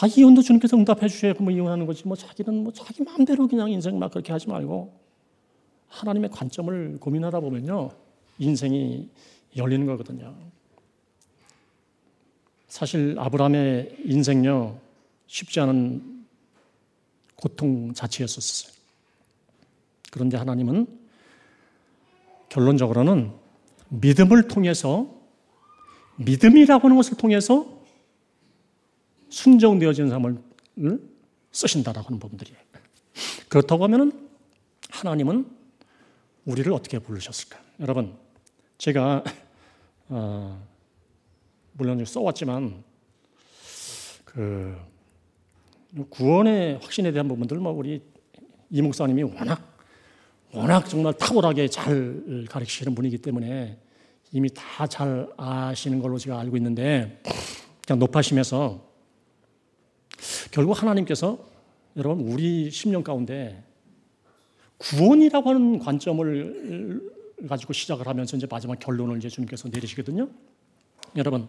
[0.00, 2.06] 아, 이혼도 주님께서 응답해 주셔야 뭐 이혼하는 거지.
[2.06, 4.96] 뭐 자기는 뭐 자기 마음대로 그냥 인생 막 그렇게 하지 말고
[5.88, 8.05] 하나님의 관점을 고민하다 보면요.
[8.38, 9.08] 인생이
[9.56, 10.34] 열리는 거거든요.
[12.68, 14.78] 사실 아브라함의 인생요.
[15.26, 16.26] 쉽지 않은
[17.36, 18.74] 고통 자체였었어요.
[20.10, 20.86] 그런데 하나님은
[22.48, 23.32] 결론적으로는
[23.88, 25.14] 믿음을 통해서
[26.16, 27.66] 믿음이라고 하는 것을 통해서
[29.28, 30.42] 순정되어진 삶을
[31.52, 32.58] 쓰신다라고 하는 부분들이에요.
[33.48, 34.28] 그렇다고 하면은
[34.90, 35.46] 하나님은
[36.46, 37.58] 우리를 어떻게 부르셨을까?
[37.80, 38.16] 여러분,
[38.78, 39.24] 제가
[40.08, 40.66] 어,
[41.72, 42.82] 물론 써왔지만
[44.24, 44.76] 그
[46.10, 48.02] 구원의 확신에 대한 부분들 뭐 우리
[48.70, 49.76] 이 목사님이 워낙
[50.52, 53.78] 워낙 정말 탁월하게 잘 가르치시는 분이기 때문에
[54.32, 57.22] 이미 다 잘 아시는 걸로 제가 알고 있는데
[57.86, 58.84] 그냥 높아심에서
[60.50, 61.38] 결국 하나님께서
[61.96, 63.62] 여러분 우리 심령 가운데
[64.78, 67.16] 구원이라고 하는 관점을
[67.48, 70.28] 가지고 시작을 하면서 이제 마지막 결론을 이제 주님께서 내리시거든요.
[71.16, 71.48] 여러분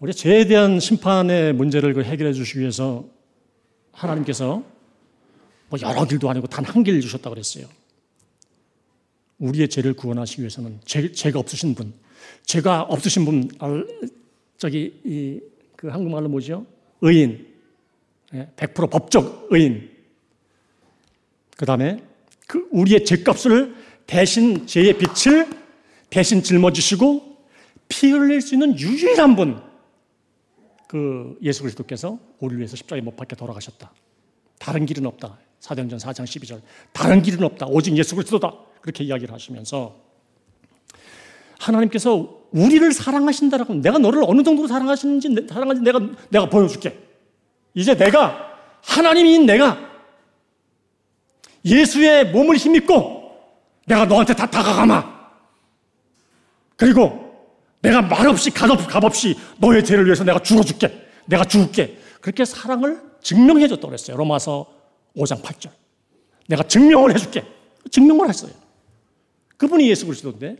[0.00, 3.04] 우리 죄에 대한 심판의 문제를 그 해결해 주시기 위해서
[3.92, 4.64] 하나님께서
[5.68, 7.66] 뭐 여러 길도 아니고 단 한길 주셨다 그랬어요.
[9.38, 11.92] 우리의 죄를 구원하시기 위해서는 죄, 죄가 없으신 분,
[12.44, 13.48] 죄가 없으신 분,
[14.56, 15.40] 저기 이,
[15.76, 16.66] 그 한국말로 뭐죠?
[17.00, 17.46] 의인,
[18.30, 19.90] 100% 예, 법적 의인.
[21.56, 22.02] 그 다음에
[22.46, 23.74] 그 우리의 죄값을
[24.06, 25.48] 대신 죄의 빛을
[26.10, 27.34] 대신 짊어지시고
[27.88, 29.62] 피 흘릴 수 있는 유일한 분,
[30.88, 33.90] 그 예수 그리스도께서 우리를 위해서 십자가에 못 박혀 돌아가셨다.
[34.58, 35.38] 다른 길은 없다.
[35.60, 36.60] 사도행전 4장 12절.
[36.92, 37.66] 다른 길은 없다.
[37.66, 38.54] 오직 예수 그리스도다.
[38.80, 39.96] 그렇게 이야기를 하시면서
[41.58, 46.98] 하나님께서 우리를 사랑하신다라고 내가 너를 어느 정도로 사랑하시는지 사랑하는지 내가 내가 보여줄게.
[47.74, 49.78] 이제 내가 하나님인 내가
[51.64, 53.23] 예수의 몸을 힘입고
[53.86, 55.14] 내가 너한테 다 다가가마.
[56.76, 57.24] 그리고
[57.80, 61.08] 내가 말없이 값없이 너의 죄를 위해서 내가 죽어줄게.
[61.26, 61.98] 내가 죽을게.
[62.20, 64.16] 그렇게 사랑을 증명해 줬다고 그랬어요.
[64.16, 64.66] 로마서
[65.16, 65.70] 5장 8절.
[66.48, 67.44] 내가 증명을 해줄게.
[67.90, 68.52] 증명을 했어요.
[69.56, 70.56] 그분이 예수 그리스도인데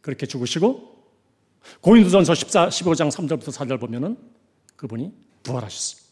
[0.00, 0.92] 그렇게 죽으시고
[1.80, 4.16] 고린도전서 14, 15장 3절부터 4절 보면은
[4.76, 6.02] 그분이 부활하셨어요.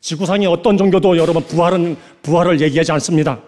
[0.00, 3.42] 지구상의 어떤 종교도 여러분 부활은 부활을 얘기하지 않습니다.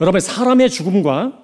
[0.00, 1.42] 여러분 사람의 죽음과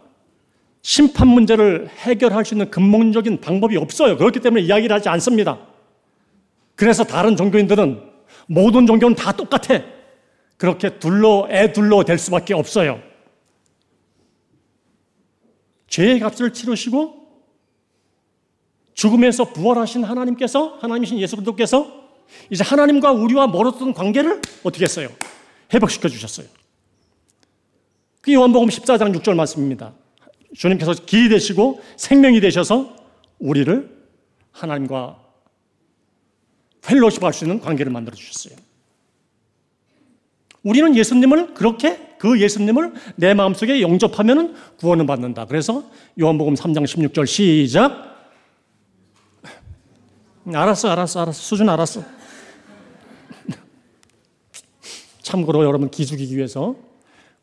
[0.82, 4.16] 심판 문제를 해결할 수 있는 근본적인 방법이 없어요.
[4.16, 5.58] 그렇기 때문에 이야기를 하지 않습니다.
[6.74, 8.02] 그래서 다른 종교인들은
[8.46, 9.82] 모든 종교는 다 똑같아.
[10.56, 13.00] 그렇게 둘러 애 둘러 될 수밖에 없어요.
[15.88, 17.26] 죄의 값을 치르시고
[18.94, 22.06] 죽음에서 부활하신 하나님께서 하나님이신 예수 그리스도께서
[22.50, 25.08] 이제 하나님과 우리와 멀었던 관계를 어떻게 했어요?
[25.72, 26.46] 회복시켜 주셨어요.
[28.26, 29.92] 그 요한복음 14장 6절 말씀입니다.
[30.52, 32.96] 주님께서 길이 되시고 생명이 되셔서
[33.38, 33.88] 우리를
[34.50, 35.16] 하나님과
[36.82, 38.58] 펠로십 할 수 있는 관계를 만들어 주셨어요.
[40.64, 45.44] 우리는 예수님을 그렇게 그 예수님을 내 마음속에 영접하면 구원을 받는다.
[45.46, 45.88] 그래서
[46.20, 48.32] 요한복음 3장 16절 시작.
[50.52, 51.40] 알았어, 알았어, 알았어.
[51.40, 52.02] 수준 알았어.
[55.22, 56.74] 참고로 여러분 기죽이기 위해서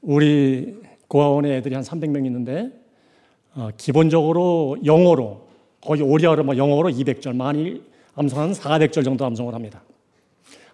[0.04, 0.76] 우리
[1.08, 2.70] 고아원에 애들이 한 300명 있는데
[3.56, 5.48] 어, 기본적으로 영어로
[5.82, 7.82] 거의 오리아로 뭐 영어로 200절 많이
[8.16, 9.84] 암송하는 400절 정도 암송을 합니다.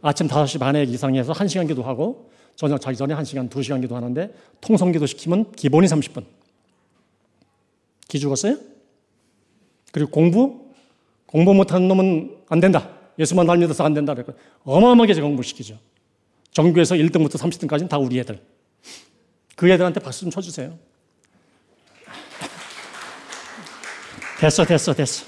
[0.01, 5.51] 아침 5시 반에 이상해서 1시간 기도하고 저녁 자기 전에 1시간, 2시간 기도하는데 통성 기도 시키면
[5.51, 6.25] 기본이 30분.
[8.07, 8.57] 기죽었어요?
[9.91, 10.69] 그리고 공부?
[11.25, 12.89] 공부 못하는 놈은 안 된다.
[13.19, 14.15] 예수만 날 믿어서 안 된다.
[14.63, 15.77] 어마어마하게 공부시키죠.
[16.51, 18.39] 전교에서 1등부터 30등까지는 다 우리 애들.
[19.59, 20.73] 그 애들한테 박수 좀 쳐주세요.
[24.39, 25.25] 됐어, 됐어, 됐어.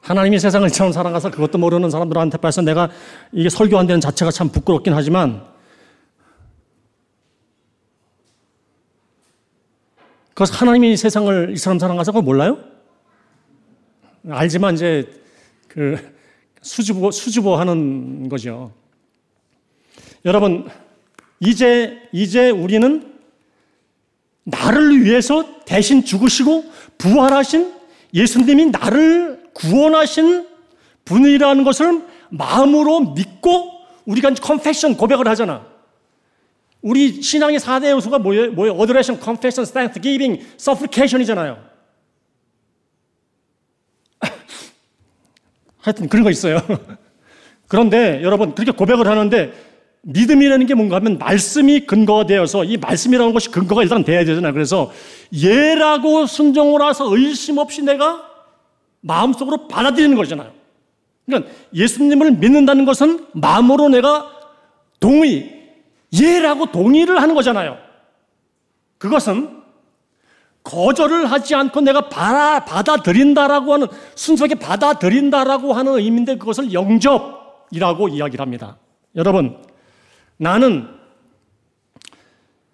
[0.00, 2.88] 하나님이 세상을 처럼 사랑해서 그것도 모르는 사람들한테 봐서 내가
[3.32, 5.44] 이게 설교 안 되는 자체가 참 부끄럽긴 하지만
[10.34, 12.58] 그것 하나님이 세상을 이처럼 사랑해서 그걸 몰라요?
[14.30, 15.12] 알지만 이제
[15.66, 15.98] 그
[16.60, 18.72] 수줍어, 수줍어 하는 거죠.
[20.24, 20.70] 여러분,
[21.44, 23.12] 이제, 이제 우리는
[24.44, 26.64] 나를 위해서 대신 죽으시고
[26.98, 27.72] 부활하신
[28.14, 30.46] 예수님이 나를 구원하신
[31.04, 33.72] 분이라는 것을 마음으로 믿고
[34.04, 35.66] 우리가 confession 고백을 하잖아.
[36.80, 38.52] 우리 신앙의 4대 요소가 뭐예요?
[38.52, 38.74] 뭐예요?
[38.74, 41.58] adoration, confession, thanksgiving, supplication이잖아요.
[45.78, 46.60] 하여튼 그런 거 있어요.
[47.66, 49.71] 그런데 여러분 그렇게 고백을 하는데
[50.02, 54.52] 믿음이라는 게 뭔가 하면 말씀이 근거가 되어서 이 말씀이라는 것이 근거가 일단 돼야 되잖아요.
[54.52, 54.90] 그래서
[55.32, 58.22] 예라고 순종을 해서 의심 없이 내가
[59.00, 60.52] 마음속으로 받아들이는 거잖아요.
[61.26, 64.30] 그러니까 예수님을 믿는다는 것은 마음으로 내가
[64.98, 65.70] 동의,
[66.12, 67.78] 예라고 동의를 하는 거잖아요.
[68.98, 69.62] 그것은
[70.64, 78.78] 거절을 하지 않고 내가 받아, 받아들인다라고 하는, 순수하게 받아들인다라고 하는 의미인데 그것을 영접이라고 이야기를 합니다.
[79.16, 79.58] 여러분,
[80.42, 80.88] 나는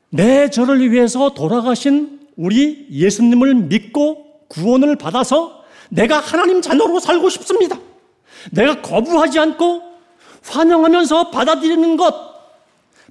[0.08, 7.78] 내 저를 위해서 돌아가신 우리 예수님을 믿고 구원을 받아서 내가 하나님 자녀로 살고 싶습니다.
[8.52, 9.82] 내가 거부하지 않고
[10.46, 12.14] 환영하면서 받아들이는 것,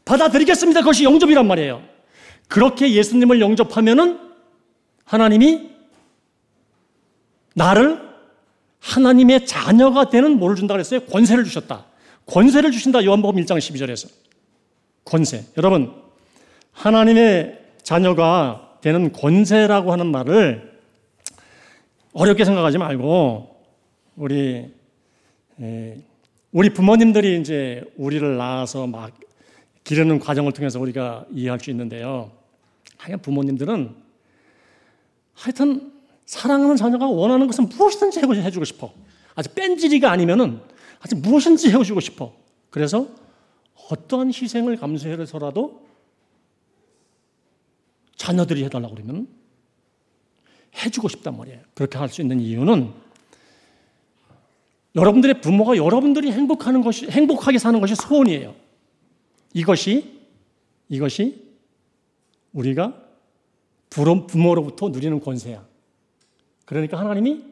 [0.05, 0.79] 받아들이겠습니다.
[0.79, 1.83] 그것이 영접이란 말이에요.
[2.47, 4.19] 그렇게 예수님을 영접하면은
[5.05, 5.69] 하나님이
[7.53, 8.01] 나를
[8.79, 11.01] 하나님의 자녀가 되는 뭐를 준다 그랬어요?
[11.01, 11.85] 권세를 주셨다.
[12.25, 13.05] 권세를 주신다.
[13.05, 14.26] 요한복음 1장 12절에서.
[15.07, 15.45] 권세.
[15.57, 15.93] 여러분,
[16.73, 20.77] 하나님의 자녀가 되는 권세라고 하는 말을
[22.13, 23.55] 어렵게 생각하지 말고
[24.17, 24.73] 우리
[26.51, 29.11] 우리 부모님들이 이제 우리를 낳아서 막
[29.83, 32.31] 기르는 과정을 통해서 우리가 이해할 수 있는데요.
[32.97, 33.95] 하여간 부모님들은
[35.33, 35.93] 하여튼
[36.25, 38.91] 사랑하는 자녀가 원하는 것은 무엇이든지 해주고 싶어.
[39.35, 40.59] 아주 뺀질이가 아니면은
[40.99, 42.33] 아주 무엇인지 해주고 싶어.
[42.69, 43.07] 그래서
[43.89, 45.85] 어떠한 희생을 감수해서라도
[48.15, 49.27] 자녀들이 해달라고 그러면
[50.75, 51.61] 해주고 싶단 말이에요.
[51.73, 52.91] 그렇게 할 수 있는 이유는
[54.95, 58.55] 여러분들의 부모가 여러분들이 행복하는 것이, 행복하게 사는 것이 소원이에요.
[59.53, 60.19] 이것이,
[60.89, 61.45] 이것이
[62.53, 62.99] 우리가
[63.89, 65.63] 부모로부터 누리는 권세야.
[66.65, 67.43] 그러니까 하나님이,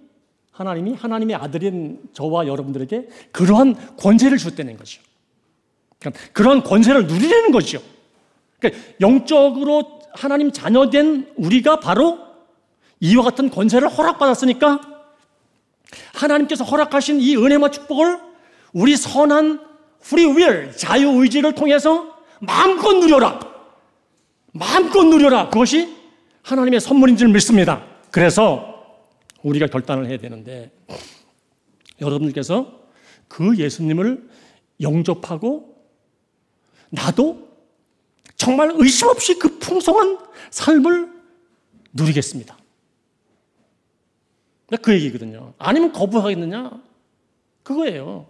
[0.52, 5.02] 하나님이 하나님의 아들인 저와 여러분들에게 그러한 권세를 줬다는 거죠.
[6.00, 7.82] 그러니까 그러한 권세를 누리려는 거죠.
[8.60, 12.20] 그러니까 영적으로 하나님 자녀된 우리가 바로
[13.00, 14.80] 이와 같은 권세를 허락받았으니까
[16.14, 18.20] 하나님께서 허락하신 이 은혜와 축복을
[18.74, 19.62] 우리 선한
[20.02, 23.40] free will, 자유의지를 통해서 마음껏 누려라.
[24.52, 25.50] 마음껏 누려라.
[25.50, 25.96] 그것이
[26.44, 27.84] 하나님의 선물인 줄 믿습니다.
[28.12, 28.76] 그래서
[29.42, 30.72] 우리가 결단을 해야 되는데
[32.02, 32.86] 여러분들께서
[33.28, 34.30] 그 예수님을
[34.82, 35.75] 영접하고
[36.96, 37.48] 나도
[38.36, 40.18] 정말 의심 없이 그 풍성한
[40.50, 41.10] 삶을
[41.94, 42.58] 누리겠습니다.
[44.82, 45.54] 그 얘기거든요.
[45.58, 46.72] 아니면 거부하겠느냐?
[47.64, 48.28] 그거예요.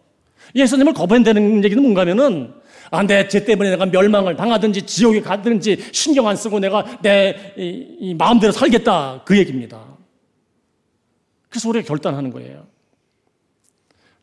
[0.53, 2.53] 예수님을 거부한다는 얘기는 뭔가 하면은,
[2.91, 7.97] 아, 내, 죄 때문에 내가 멸망을 당하든지 지옥에 가든지 신경 안 쓰고 내가 내 이,
[7.99, 9.23] 이 마음대로 살겠다.
[9.25, 9.83] 그 얘기입니다.
[11.49, 12.67] 그래서 우리가 결단하는 거예요.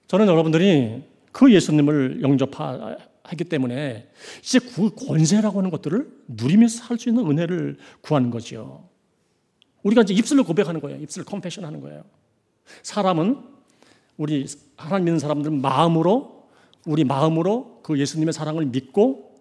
[0.07, 1.03] 저는 여러분들이
[1.33, 2.97] 그 예수님을 영접하
[3.37, 4.11] 기 때문에
[4.43, 8.89] 이제 그 권세라고 하는 것들을 누리면서 살 수 있는 은혜를 구하는 거죠.
[9.83, 11.01] 우리가 이제 입술로 고백하는 거예요.
[11.01, 12.05] 입술 컴패션 하는 거예요.
[12.83, 13.43] 사람은
[14.17, 16.49] 우리 하나님 믿는 사람들은 마음으로
[16.87, 19.35] 우리 마음으로 그 예수님의 사랑을 믿고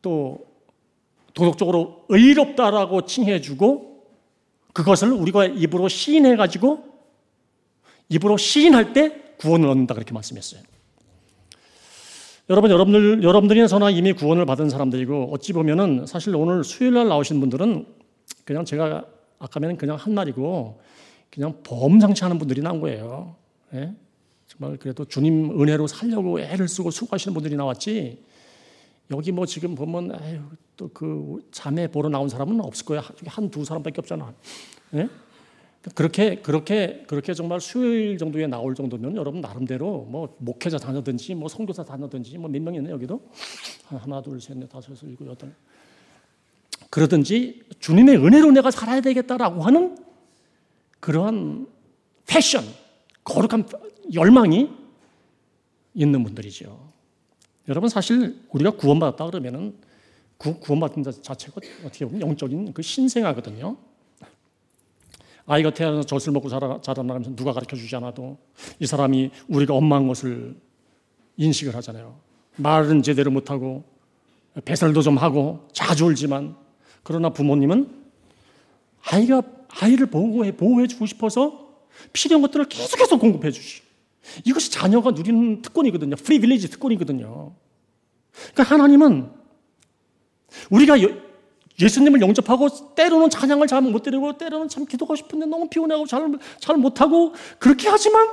[0.00, 0.46] 또
[1.34, 4.06] 도덕적으로 의롭다라고 칭해주고
[4.72, 6.84] 그것을 우리가 입으로 시인해가지고
[8.08, 10.62] 입으로 시인할 때 구원을 얻는다 그렇게 말씀했어요.
[12.50, 17.38] 여러분, 여러분들, 여러분들이나 저나 이미 구원을 받은 사람들이고 어찌 보면은 사실 오늘 수요일 날 나오신
[17.38, 17.86] 분들은
[18.44, 19.04] 그냥 제가
[19.38, 20.80] 아까면 그냥 한 말이고
[21.30, 23.36] 그냥 범상치 않은 분들이 나온 거예요.
[23.74, 23.94] 예?
[24.48, 28.22] 정말 그래도 주님 은혜로 살려고 애를 쓰고 수고하시는 분들이 나왔지.
[29.10, 30.12] 여기 뭐 지금 보면
[30.76, 33.02] 또그 자매 보러 나온 사람은 없을 거야.
[33.26, 34.34] 한두 사람밖에 없잖아.
[34.94, 35.08] 예?
[35.94, 41.82] 그렇게 그렇게 그렇게 정말 수요일 정도에 나올 정도면 여러분 나름대로 뭐 목회자 다녀든지 뭐 선교사
[41.84, 43.20] 다녀든지 뭐 몇 명 있네 여기도
[43.86, 45.52] 하나 둘 셋 넷 다섯 여섯 일곱 여덟
[46.90, 49.96] 그러든지 주님의 은혜로 내가 살아야 되겠다라고 하는
[51.00, 51.66] 그러한
[52.26, 52.64] 패션,
[53.24, 53.66] 거룩한
[54.14, 54.70] 열망이
[55.94, 56.92] 있는 분들이죠.
[57.68, 59.74] 여러분 사실 우리가 구원받았다 그러면은
[60.36, 63.76] 구, 구원받은 자체가 어떻게 보면 영적인 그 신생아거든요.
[65.46, 68.38] 아이가 태어나서 젖을 먹고 자라, 자라나면서 누가 가르쳐 주지 않아도
[68.78, 70.56] 이 사람이 우리가 엄마인 것을
[71.36, 72.16] 인식을 하잖아요.
[72.56, 73.84] 말은 제대로 못하고
[74.64, 76.56] 배설도 좀 하고 자주 울지만
[77.02, 78.02] 그러나 부모님은
[79.10, 79.42] 아이가
[79.80, 81.70] 아이를 보호해 보호해 주고 싶어서
[82.12, 83.82] 필요한 것들을 계속해서 공급해 주시.
[84.44, 86.16] 이것이 자녀가 누리는 특권이거든요.
[86.16, 87.52] 프리빌리지 특권이거든요.
[88.32, 89.30] 그러니까 하나님은
[90.70, 90.96] 우리가
[91.80, 96.76] 예수님을 영접하고 때로는 찬양을 잘 못 드리고 때로는 참 기도하고 싶은데 너무 피곤하고 잘, 잘
[96.76, 98.28] 못하고 그렇게 하지만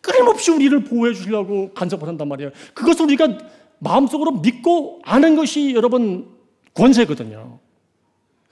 [0.00, 2.50] 끊임없이 우리를 보호해 주려고 간섭을 한단 말이에요.
[2.74, 3.38] 그것을 우리가
[3.80, 6.28] 마음속으로 믿고 아는 것이 여러분
[6.74, 7.58] 권세거든요.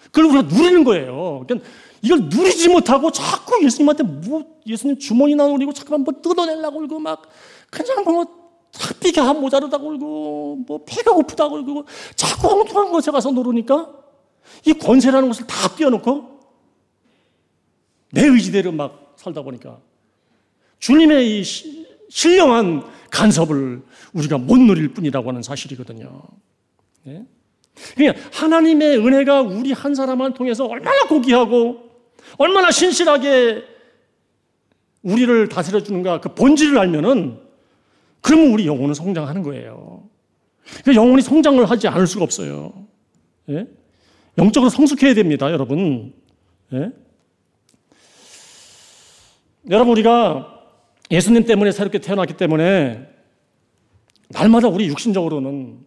[0.06, 1.44] 그걸 우리가 누리는 거예요.
[1.46, 1.68] 그러니까
[2.02, 7.22] 이걸 누리지 못하고 자꾸 예수님한테 뭐 예수님 주머니나 노리고 자꾸만 뭐 뜯어내려고 그러고 막
[7.70, 8.45] 그냥 뭐
[8.80, 13.90] 학비가 모자르다고 그러고 뭐 배가 고프다고 그러고 자꾸 엉뚱한 곳에 가서 노르니까
[14.64, 16.40] 이 권세라는 것을 다 띄워놓고
[18.12, 19.78] 내 의지대로 막 살다 보니까
[20.78, 21.44] 주님의 이
[22.08, 26.22] 신령한 간섭을 우리가 못 누릴 뿐이라고 하는 사실이거든요.
[27.04, 27.24] 네?
[27.94, 31.86] 그러니까 하나님의 은혜가 우리 한 사람을 통해서 얼마나 고귀하고
[32.38, 33.64] 얼마나 신실하게
[35.02, 37.45] 우리를 다스려 주는가 그 본질을 알면은
[38.20, 40.08] 그러면 우리 영혼은 성장하는 거예요.
[40.84, 42.72] 그 영혼이 성장을 하지 않을 수가 없어요.
[43.50, 43.66] 예?
[44.38, 46.12] 영적으로 성숙해야 됩니다, 여러분.
[46.72, 46.90] 예?
[49.70, 50.52] 여러분 우리가
[51.10, 53.08] 예수님 때문에 새롭게 태어났기 때문에
[54.30, 55.78] 날마다 우리 육신적으로는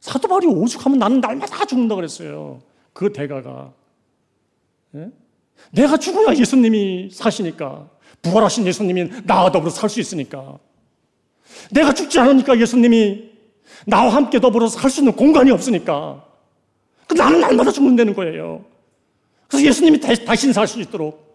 [0.00, 2.60] 사도 바울이 오죽하면 나는 날마다 죽는다 그랬어요.
[2.92, 3.72] 그 대가가.
[4.96, 5.10] 예?
[5.72, 7.88] 내가 죽어야 예수님이 사시니까.
[8.22, 10.58] 부활하신 예수님이 나와 더불어 살 수 있으니까.
[11.70, 13.30] 내가 죽지 않으니까 예수님이
[13.86, 16.24] 나와 함께 더불어 살수 있는 공간이 없으니까.
[17.06, 18.64] 그 나는 날마다 죽는다는 거예요.
[19.48, 21.28] 그래서 예수님이 다시 살수 있도록.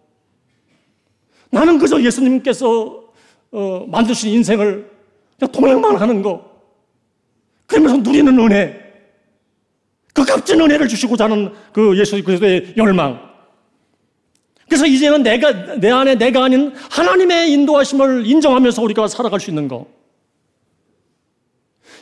[1.50, 3.02] 나는 그저 예수님께서
[3.52, 4.90] 어, 만드신 인생을
[5.38, 6.44] 그냥 동행만 하는 거.
[7.66, 8.84] 그러면서 누리는 은혜.
[10.12, 13.20] 그 값진 은혜를 주시고자 하는 그 예수 그리스도의 열망.
[14.68, 19.86] 그래서 이제는 내가, 내 안에 내가 아닌 하나님의 인도하심을 인정하면서 우리가 살아갈 수 있는 거.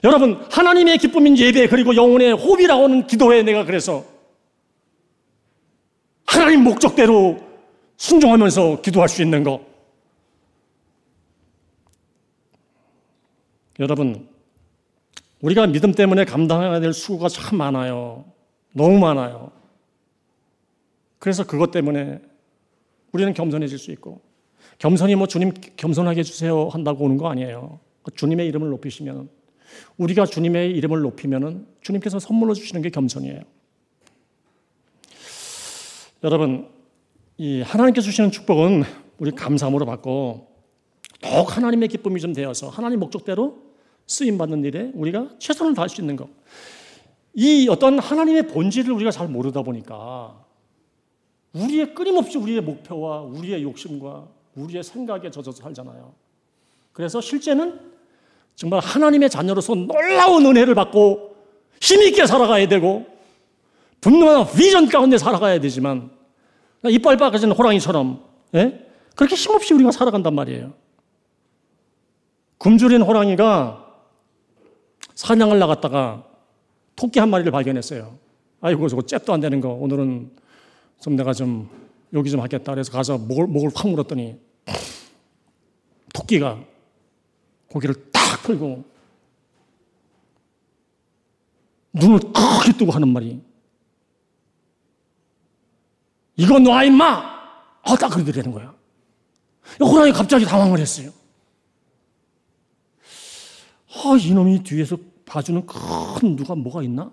[0.05, 4.05] 여러분, 하나님의 기쁨인 예배, 그리고 영혼의 호비라고 하는 기도에 내가 그래서
[6.27, 7.39] 하나님 목적대로
[7.97, 9.65] 순종하면서 기도할 수 있는 거.
[13.79, 14.29] 여러분,
[15.41, 18.25] 우리가 믿음 때문에 감당해야 될 수고가 참 많아요.
[18.73, 19.53] 너무 많아요.
[21.19, 22.21] 그래서 그것 때문에
[23.13, 24.21] 우리는 겸손해질 수 있고,
[24.79, 27.79] 겸손이 뭐 주님 겸손하게 해주세요 한다고 오는 거 아니에요.
[28.17, 29.29] 주님의 이름을 높이시면,
[29.97, 33.41] 우리가 주님의 이름을 높이면 주님께서 선물로 주시는 게 겸손이에요.
[36.25, 36.69] 여러분,
[37.39, 38.85] 이 하나님께서 주시는 축복은
[39.19, 40.49] 우리 감사함으로 받고
[41.21, 43.63] 더욱 하나님의 기쁨이 좀 되어서 하나님 목적대로
[44.07, 46.29] 쓰임 받는 일에 우리가 최선을 다할 수 있는 것.
[47.35, 50.45] 이 어떤 하나님의 본질을 우리가 잘 모르다 보니까
[51.55, 56.15] 우리의 끊임없이 우리의 목표와 우리의 욕심과 우리의 생각에 젖어서 살잖아요.
[56.93, 57.92] 그래서 실제는
[58.57, 61.37] 정말 하나님의 자녀로서 놀라운 은혜를 받고
[61.81, 63.07] 힘있게 살아가야 되고
[64.01, 66.11] 분명한 비전 가운데 살아가야 되지만
[66.85, 68.23] 이빨 빠가진 호랑이처럼
[68.55, 68.87] 예?
[69.15, 70.73] 그렇게 힘없이 우리가 살아간단 말이에요.
[72.59, 73.85] 굶주린 호랑이가
[75.15, 76.25] 사냥을 나갔다가
[76.97, 78.17] 토끼 한 마리를 발견했어요.
[78.61, 80.31] 아이고 저거 잽도 안 되는 거 오늘은
[81.01, 81.69] 좀 내가 좀
[82.13, 84.37] 여기 좀 하겠다 그래서 가서 목을, 목을 확 물었더니
[86.15, 86.61] 토끼가
[87.69, 88.12] 고개를 딱
[88.43, 88.85] 풀고
[91.95, 93.41] 눈을 크게 뜨고 하는 말이
[96.37, 97.33] 이거 놔 임마!
[97.85, 98.75] 아, 딱 그러더라는 거야.
[99.81, 101.11] 호랑이 갑자기 당황을 했어요.
[103.95, 107.13] 아, 이놈이 뒤에서 봐주는 큰 누가 뭐가 있나?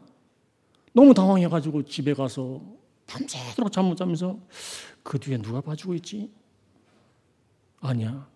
[0.94, 2.62] 너무 당황해가지고 집에 가서
[3.08, 4.40] 밤새도록 잠 못 자면서
[5.04, 6.32] 그 뒤에 누가 봐주고 있지?
[7.82, 8.28] 아니야.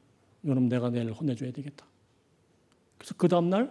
[0.44, 1.86] 이놈 내가 내일 혼내줘야 되겠다.
[3.04, 3.70] 그래서 그 다음날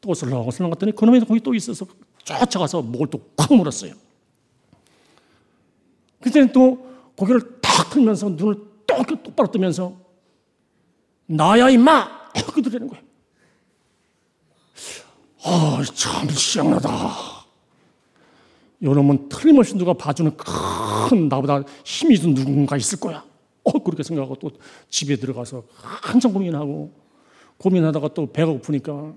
[0.00, 1.84] 또 슬렁슬렁 갔더니 그놈이 거기 또 있어서
[2.22, 3.94] 쫓아가서 목을 또 콱 물었어요.
[6.20, 6.86] 그때는 또
[7.16, 8.56] 고개를 탁 틀면서 눈을
[8.86, 9.96] 똑바로 뜨면서
[11.26, 12.30] 나야 임마!
[12.54, 13.04] 그러는 거예요.
[15.44, 16.88] 아, 참 시장나다.
[18.82, 23.24] 요놈은 틀림없이 누가 봐주는 큰 나보다 힘이 있는 누군가 있을 거야.
[23.64, 24.50] 어, 그렇게 생각하고 또
[24.88, 26.92] 집에 들어가서 한참 고민하고
[27.58, 29.14] 고민하다가 또 배가 고프니까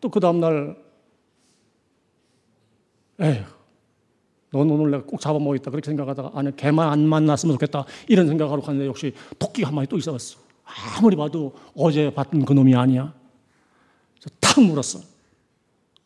[0.00, 0.76] 또 그 다음날
[3.20, 3.44] 에휴,
[4.50, 5.70] 넌 오늘 내가 꼭 잡아먹겠다.
[5.70, 7.84] 그렇게 생각하다가 아니, 개만 안 만났으면 좋겠다.
[8.08, 10.38] 이런 생각하러 갔는데 역시 토끼가 한 마리 또 있어봤어.
[10.96, 13.12] 아무리 봐도 어제 봤던 그 놈이 아니야.
[14.40, 15.00] 탁 물었어.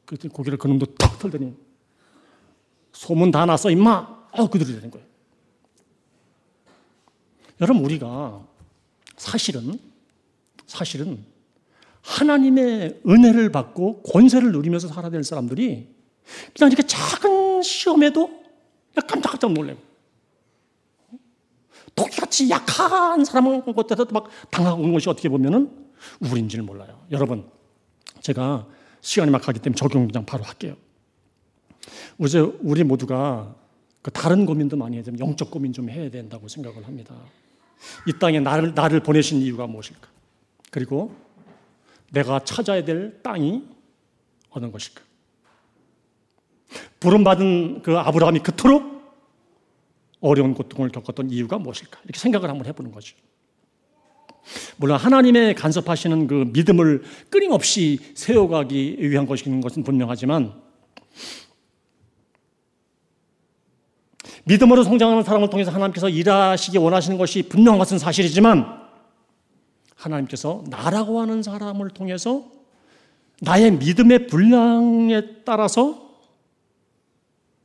[0.06, 1.54] 그랬더니 고개를 그 놈도 탁 털더니
[2.92, 4.24] 소문 다 났어, 임마!
[4.32, 5.06] 어, 그들이 되는 거예요.
[7.60, 8.44] 여러분, 우리가
[9.16, 9.78] 사실은,
[10.66, 11.24] 사실은
[12.04, 15.88] 하나님의 은혜를 받고 권세를 누리면서 살아야 될 사람들이
[16.54, 18.42] 그냥 이렇게 작은 시험에도
[18.94, 19.80] 깜짝깜짝 놀래고
[21.94, 25.70] 토끼같이 약한 사람 것들도 막 당하고 있는 것이 어떻게 보면은
[26.20, 27.00] 우리인지는 몰라요.
[27.10, 27.48] 여러분,
[28.20, 28.66] 제가
[29.00, 30.76] 시간이 막 가기 때문에 적용 그냥 바로 할게요.
[32.18, 33.54] 이제 우리 모두가
[34.02, 37.14] 그 다른 고민도 많이 해야 되면 영적 고민 좀 해야 된다고 생각을 합니다.
[38.06, 40.08] 이 땅에 나를, 나를 보내신 이유가 무엇일까?
[40.70, 41.14] 그리고
[42.14, 43.62] 내가 찾아야 될 땅이
[44.50, 45.02] 어느 것일까?
[47.00, 48.94] 부름받은 그 아브라함이 그토록
[50.20, 52.00] 어려운 고통을 겪었던 이유가 무엇일까?
[52.04, 53.16] 이렇게 생각을 한번 해보는 거죠.
[54.76, 60.62] 물론 하나님의 간섭하시는 그 믿음을 끊임없이 세워가기 위한 것인 것은 분명하지만
[64.44, 68.83] 믿음으로 성장하는 사람을 통해서 하나님께서 일하시기 원하시는 것이 분명한 것은 사실이지만
[69.94, 72.44] 하나님께서 나라고 하는 사람을 통해서
[73.40, 76.04] 나의 믿음의 분량에 따라서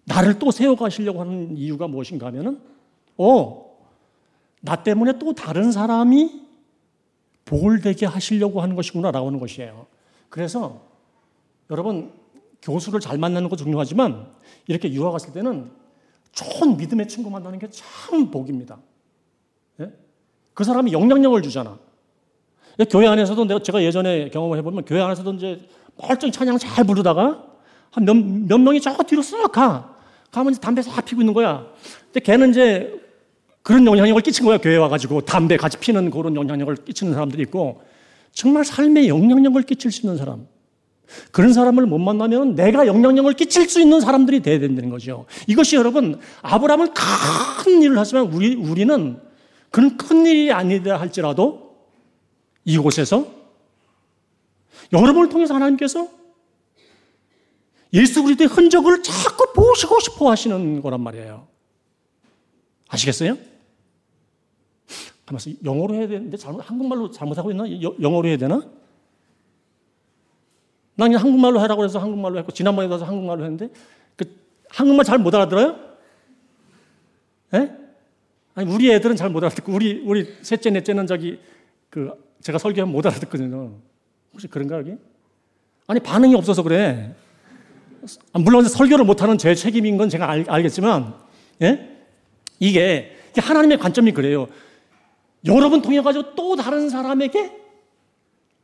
[0.06, 2.60] 나를 또 세워가시려고 하는 이유가 무엇인가 하면은,
[3.18, 3.78] 어,
[4.62, 6.48] 나 때문에 또 다른 사람이
[7.46, 9.88] 복을 되게 하시려고 하는 것이구나 라고 하는 것이에요.
[10.30, 10.82] 그래서
[11.70, 12.12] 여러분,
[12.62, 14.28] 교수를 잘 만나는 것도 중요하지만
[14.68, 15.72] 이렇게 유학 갔을 때는
[16.32, 18.78] 좋은 믿음의 친구 만나는 게 참 복입니다.
[19.80, 19.92] 예?
[20.54, 21.78] 그 사람이 영향력을 주잖아.
[22.86, 25.60] 교회 안에서도 내가 제가 예전에 경험을 해보면 교회 안에서도 이제
[25.98, 27.44] 멀쩡히 찬양 잘 부르다가
[27.92, 29.96] 한 몇, 몇 명이 저 뒤로 쓱 가.
[30.32, 31.66] 가면 이제 담배 싹 피고 있는 거야.
[32.06, 32.94] 근데 걔는 이제
[33.64, 34.58] 그런 영향력을 끼친 거야.
[34.58, 37.82] 교회 와가지고 담배 같이 피는 그런 영향력을 끼치는 사람들이 있고
[38.32, 40.48] 정말 삶에 영향력을 끼칠 수 있는 사람.
[41.32, 45.26] 그런 사람을 못 만나면 내가 영향력을 끼칠 수 있는 사람들이 돼야 된다는 거죠.
[45.48, 46.94] 이것이 여러분, 아브라함은
[47.64, 49.20] 큰 일을 하지만 우리, 우리는
[49.72, 51.69] 그런 큰 일이 아니다 할지라도
[52.70, 53.28] 이곳에서
[54.94, 56.08] 여러분을 통해서 하나님께서
[57.94, 61.48] 예수 그리스도의 흔적을 자꾸 보시고 싶어 하시는 거란 말이에요.
[62.88, 63.38] 아시겠어요?
[65.26, 65.52] 가만있어.
[65.64, 67.66] 영어로 해야 되는데 잘못, 한국말로 잘못하고 있나?
[68.02, 68.62] 영어로 해야 되나?
[70.96, 73.70] 난 그냥 한국말로 하라고 해서 한국말로 했고, 지난번에 가서 한국말로 했는데,
[74.16, 74.26] 그,
[74.70, 75.80] 한국말 잘 못 알아들어요?
[77.54, 77.72] 예?
[78.54, 81.40] 아니, 우리 애들은 잘 못 알아듣고, 우리, 우리 셋째, 넷째는 저기,
[81.90, 82.12] 그,
[82.42, 83.74] 제가 설교하면 못 알아듣거든요.
[84.34, 84.94] 혹시 그런가, 여기?
[85.88, 87.14] 아니, 반응이 없어서 그래.
[88.34, 91.14] 아, 물론 설교를 못하는 제 책임인 건 제가 알, 알겠지만,
[91.62, 91.98] 예?
[92.60, 94.48] 이게, 하나님의 관점이 그래요.
[95.46, 97.58] 여러분 통해 가지고 또 다른 사람에게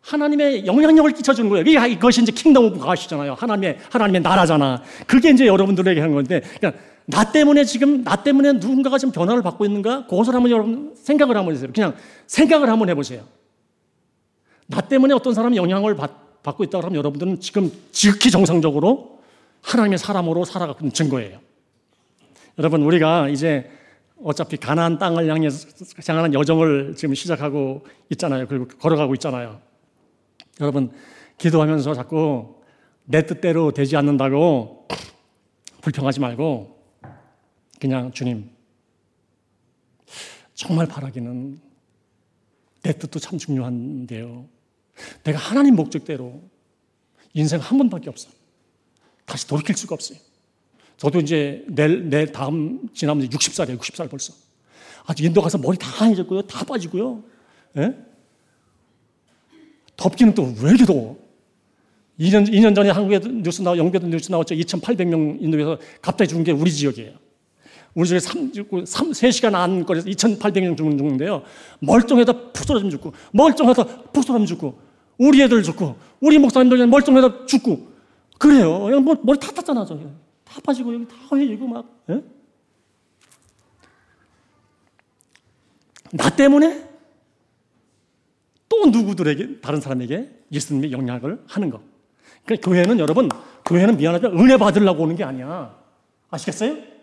[0.01, 1.87] 하나님의 영향력을 끼쳐주는 거예요.
[1.87, 3.33] 이것이 이제 kingdom of God이잖아요.
[3.33, 4.83] 하나님의, 하나님의 나라잖아.
[5.07, 9.65] 그게 이제 여러분들에게 하는 건데, 그러니까 나 때문에 지금, 나 때문에 누군가가 지금 변화를 받고
[9.65, 10.05] 있는가?
[10.07, 11.71] 그것을 한번 여러분 생각을 한번 해보세요.
[11.73, 11.95] 그냥
[12.27, 13.23] 생각을 한번 해보세요.
[14.67, 19.19] 나 때문에 어떤 사람이 영향을 받, 받고 있다 그러면 여러분들은 지금 지극히 정상적으로
[19.61, 21.39] 하나님의 사람으로 살아가고 있는 증거예요.
[22.57, 23.69] 여러분, 우리가 이제
[24.23, 25.49] 어차피 가나안 땅을 향해
[26.07, 28.47] 향하는 여정을 지금 시작하고 있잖아요.
[28.47, 29.59] 그리고 걸어가고 있잖아요.
[30.61, 30.91] 여러분,
[31.37, 32.55] 기도하면서 자꾸
[33.03, 34.87] 내 뜻대로 되지 않는다고
[35.81, 36.75] 불평하지 말고
[37.79, 38.49] 그냥 주님,
[40.53, 41.59] 정말 바라기는
[42.83, 44.54] 내 뜻도 참 중요한데요.
[45.23, 46.41] 내가 하나님 목적대로
[47.33, 48.29] 인생 한 번밖에 없어.
[49.25, 50.17] 다시 돌이킬 수가 없어요.
[50.97, 53.77] 저도 이제 내일, 내일 다음 지나면 60살이에요.
[53.79, 54.33] 60살 벌써.
[55.05, 56.43] 아직 인도 가서 머리 다 하얘졌고요.
[56.43, 57.23] 다 빠지고요.
[57.77, 57.95] 예?
[59.97, 61.17] 덥기는 또 왜 이렇게 더워?
[62.19, 64.55] 2년, 2년 전에 한국에 뉴스 나와, 영배도 뉴스 나왔죠.
[64.55, 67.24] 2,800명 인도에서 갑자기 죽은 게 우리 지역이에요.
[67.95, 68.51] 우리 지역에 3,
[68.85, 71.43] 3, 3시간 안 거리에서 2,800명 죽는 중인데요.
[71.79, 74.79] 멀쩡해다 푹 죽고, 멀쩡하다 푹 죽고,
[75.17, 77.87] 우리 애들 죽고, 우리 목사님들 멀쩡해다 죽고,
[78.37, 78.81] 그래요.
[78.81, 80.05] 그냥 뭐, 머리 다 탔잖아, 저기.
[80.43, 82.21] 다 빠지고, 여기 다 회이고 막, 예?
[86.11, 86.87] 나 때문에
[88.67, 91.81] 또 누구들에게 다른 사람에게 예수님의 영향을 하는 것.
[92.43, 93.29] 그러니까 교회는 여러분
[93.65, 95.75] 교회는 미안하지만 은혜 받으려고 오는 게 아니야.
[96.29, 96.94] 아시겠어요?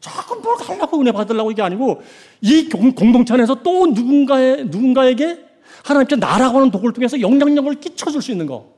[0.00, 2.02] 자꾸 뭘 달라고 은혜 받으려고 이게 아니고
[2.40, 5.44] 이 공동체 안에서 또 누군가의 누군가에게
[5.84, 8.72] 하나님께 나라고 하는 도구를 통해서 영향력을 끼쳐줄 수 있는 거.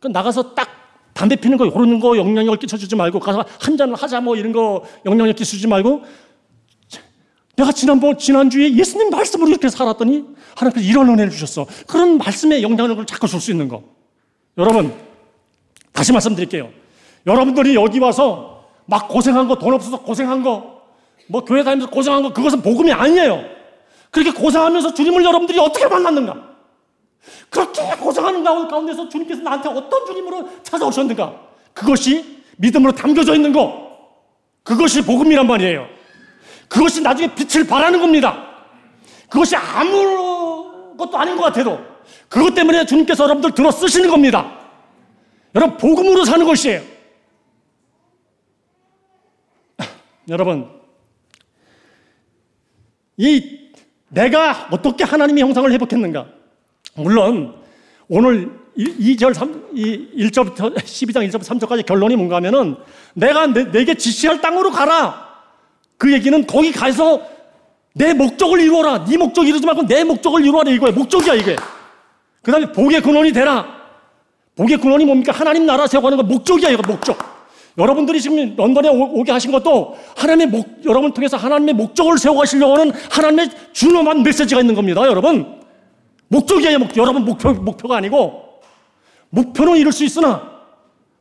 [0.00, 0.68] 그러니까 나가서 딱
[1.12, 4.84] 담배 피는 거, 이런 거 영향력을 끼쳐주지 말고, 가서 한 잔을 하자 뭐 이런 거
[5.04, 6.02] 영향력 끼쳐주지 말고,
[7.56, 10.24] 내가 지난번, 지난주에 예수님 말씀으로 이렇게 살았더니
[10.54, 11.66] 하나님께서 이런 은혜를 주셨어.
[11.88, 13.82] 그런 말씀에 영향력을 자꾸 줄 수 있는 거.
[14.56, 14.94] 여러분,
[15.92, 16.70] 다시 말씀드릴게요.
[17.26, 18.57] 여러분들이 여기 와서
[18.90, 20.80] 막 고생한 거, 돈 없어서 고생한 거,
[21.28, 23.44] 뭐 교회 다니면서 고생한 거, 그것은 복음이 아니에요.
[24.10, 26.48] 그렇게 고생하면서 주님을 여러분들이 어떻게 만났는가?
[27.50, 31.34] 그렇게 고생하는 가운데서 주님께서 나한테 어떤 주님으로 찾아오셨는가?
[31.74, 33.90] 그것이 믿음으로 담겨져 있는 거.
[34.62, 35.86] 그것이 복음이란 말이에요.
[36.66, 38.42] 그것이 나중에 빛을 발하는 겁니다.
[39.28, 41.78] 그것이 아무것도 아닌 것 같아도
[42.30, 44.50] 그것 때문에 주님께서 여러분들 들어 쓰시는 겁니다.
[45.54, 46.97] 여러분, 복음으로 사는 것이에요.
[50.28, 50.68] 여러분,
[53.16, 53.58] 이
[54.08, 56.26] 내가 어떻게 하나님의 형상을 회복했는가?
[56.96, 57.54] 물론
[58.08, 62.76] 오늘 2절 3, 1절부터 12장 1절부터 3절까지 결론이 뭔가 하면은
[63.14, 65.28] 내가 내, 게 지시할 땅으로 가라.
[65.96, 67.20] 그 얘기는 거기 가서
[67.94, 69.04] 내 목적을 이루어라.
[69.04, 70.92] 네 목적 이루지 말고 내 목적을 이루어라 이거야.
[70.92, 71.56] 목적이야 이게.
[72.42, 73.66] 그 다음에 복의 근원이 되라.
[74.54, 75.32] 복의 근원이 뭡니까?
[75.32, 77.37] 하나님 나라 세워가는 거 목적이야 이거 목적.
[77.78, 83.50] 여러분들이 지금 런던에 오게 하신 것도 하나님의 목, 여러분을 통해서 하나님의 목적을 세워가시려고 하는 하나님의
[83.72, 85.60] 준엄한 메시지가 있는 겁니다, 여러분.
[86.26, 88.60] 목적이에요, 목 여러분 목표, 목표가 아니고.
[89.30, 90.58] 목표는 이룰 수 있으나,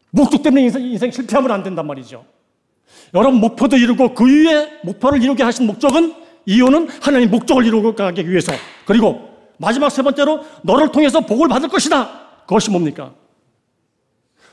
[0.10, 2.26] 목적 때문에 인생, 인생 실패하면 안 된단 말이죠.
[3.14, 6.14] 여러분 목표도 이루고 그 위에 목표를 이루게 하신 목적은
[6.46, 8.54] 이유는 하나님 목적을 이루고 가기 위해서.
[8.86, 12.10] 그리고 마지막 세 번째로 너를 통해서 복을 받을 것이다.
[12.48, 13.12] 그것이 뭡니까?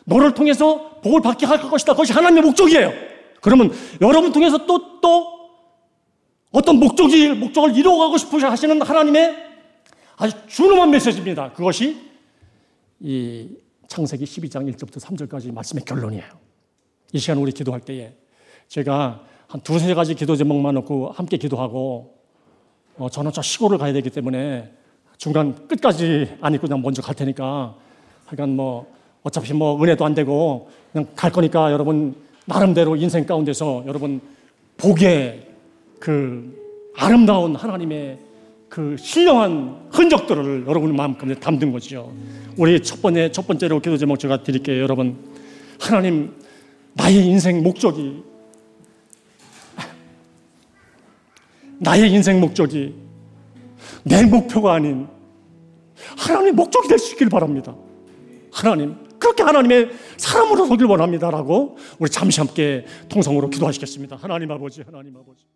[0.04, 1.92] 너를 통해서 복을 받게 할 것이다.
[1.92, 2.92] 그것이 하나님의 목적이에요.
[3.40, 5.34] 그러면 여러분 통해서 또, 또
[6.50, 9.36] 어떤 목적이, 목적을 이루어가고 싶으셔 하시는 하나님의
[10.16, 11.52] 아주 준엄한 메시지입니다.
[11.52, 12.00] 그것이
[13.00, 13.48] 이
[13.88, 16.24] 창세기 12장 1절부터 3절까지 말씀의 결론이에요.
[17.12, 18.14] 이 시간 우리 기도할 때에
[18.68, 22.14] 제가 한 두세 가지 기도 제목만 놓고 함께 기도하고
[22.96, 24.72] 어, 저는 저 시골을 가야 되기 때문에
[25.16, 27.76] 중간 끝까지 안 있고 그냥 먼저 갈 테니까
[28.26, 28.93] 하여간 뭐
[29.24, 32.14] 어차피 뭐 은혜도 안 되고 그냥 갈 거니까 여러분
[32.44, 34.20] 나름대로 인생 가운데서 여러분
[34.76, 35.48] 복의
[35.98, 38.18] 그 아름다운 하나님의
[38.68, 42.12] 그 신령한 흔적들을 여러분 마음 가운데 담는 거죠.
[42.56, 45.16] 우리 첫 번째 첫 번째로 기도 제목 제가 드릴게요, 여러분.
[45.80, 46.34] 하나님
[46.92, 48.22] 나의 인생 목적이
[51.78, 52.94] 나의 인생 목적이
[54.04, 55.06] 내 목표가 아닌
[56.18, 57.74] 하나님의 목적이 될 수 있길 바랍니다.
[58.52, 64.16] 하나님, 그렇게 하나님의 사람으로 서길 원합니다라고 우리 잠시 함께 통성으로 기도하시겠습니다.
[64.16, 65.46] 하나님 아버지, 하나님 아버지.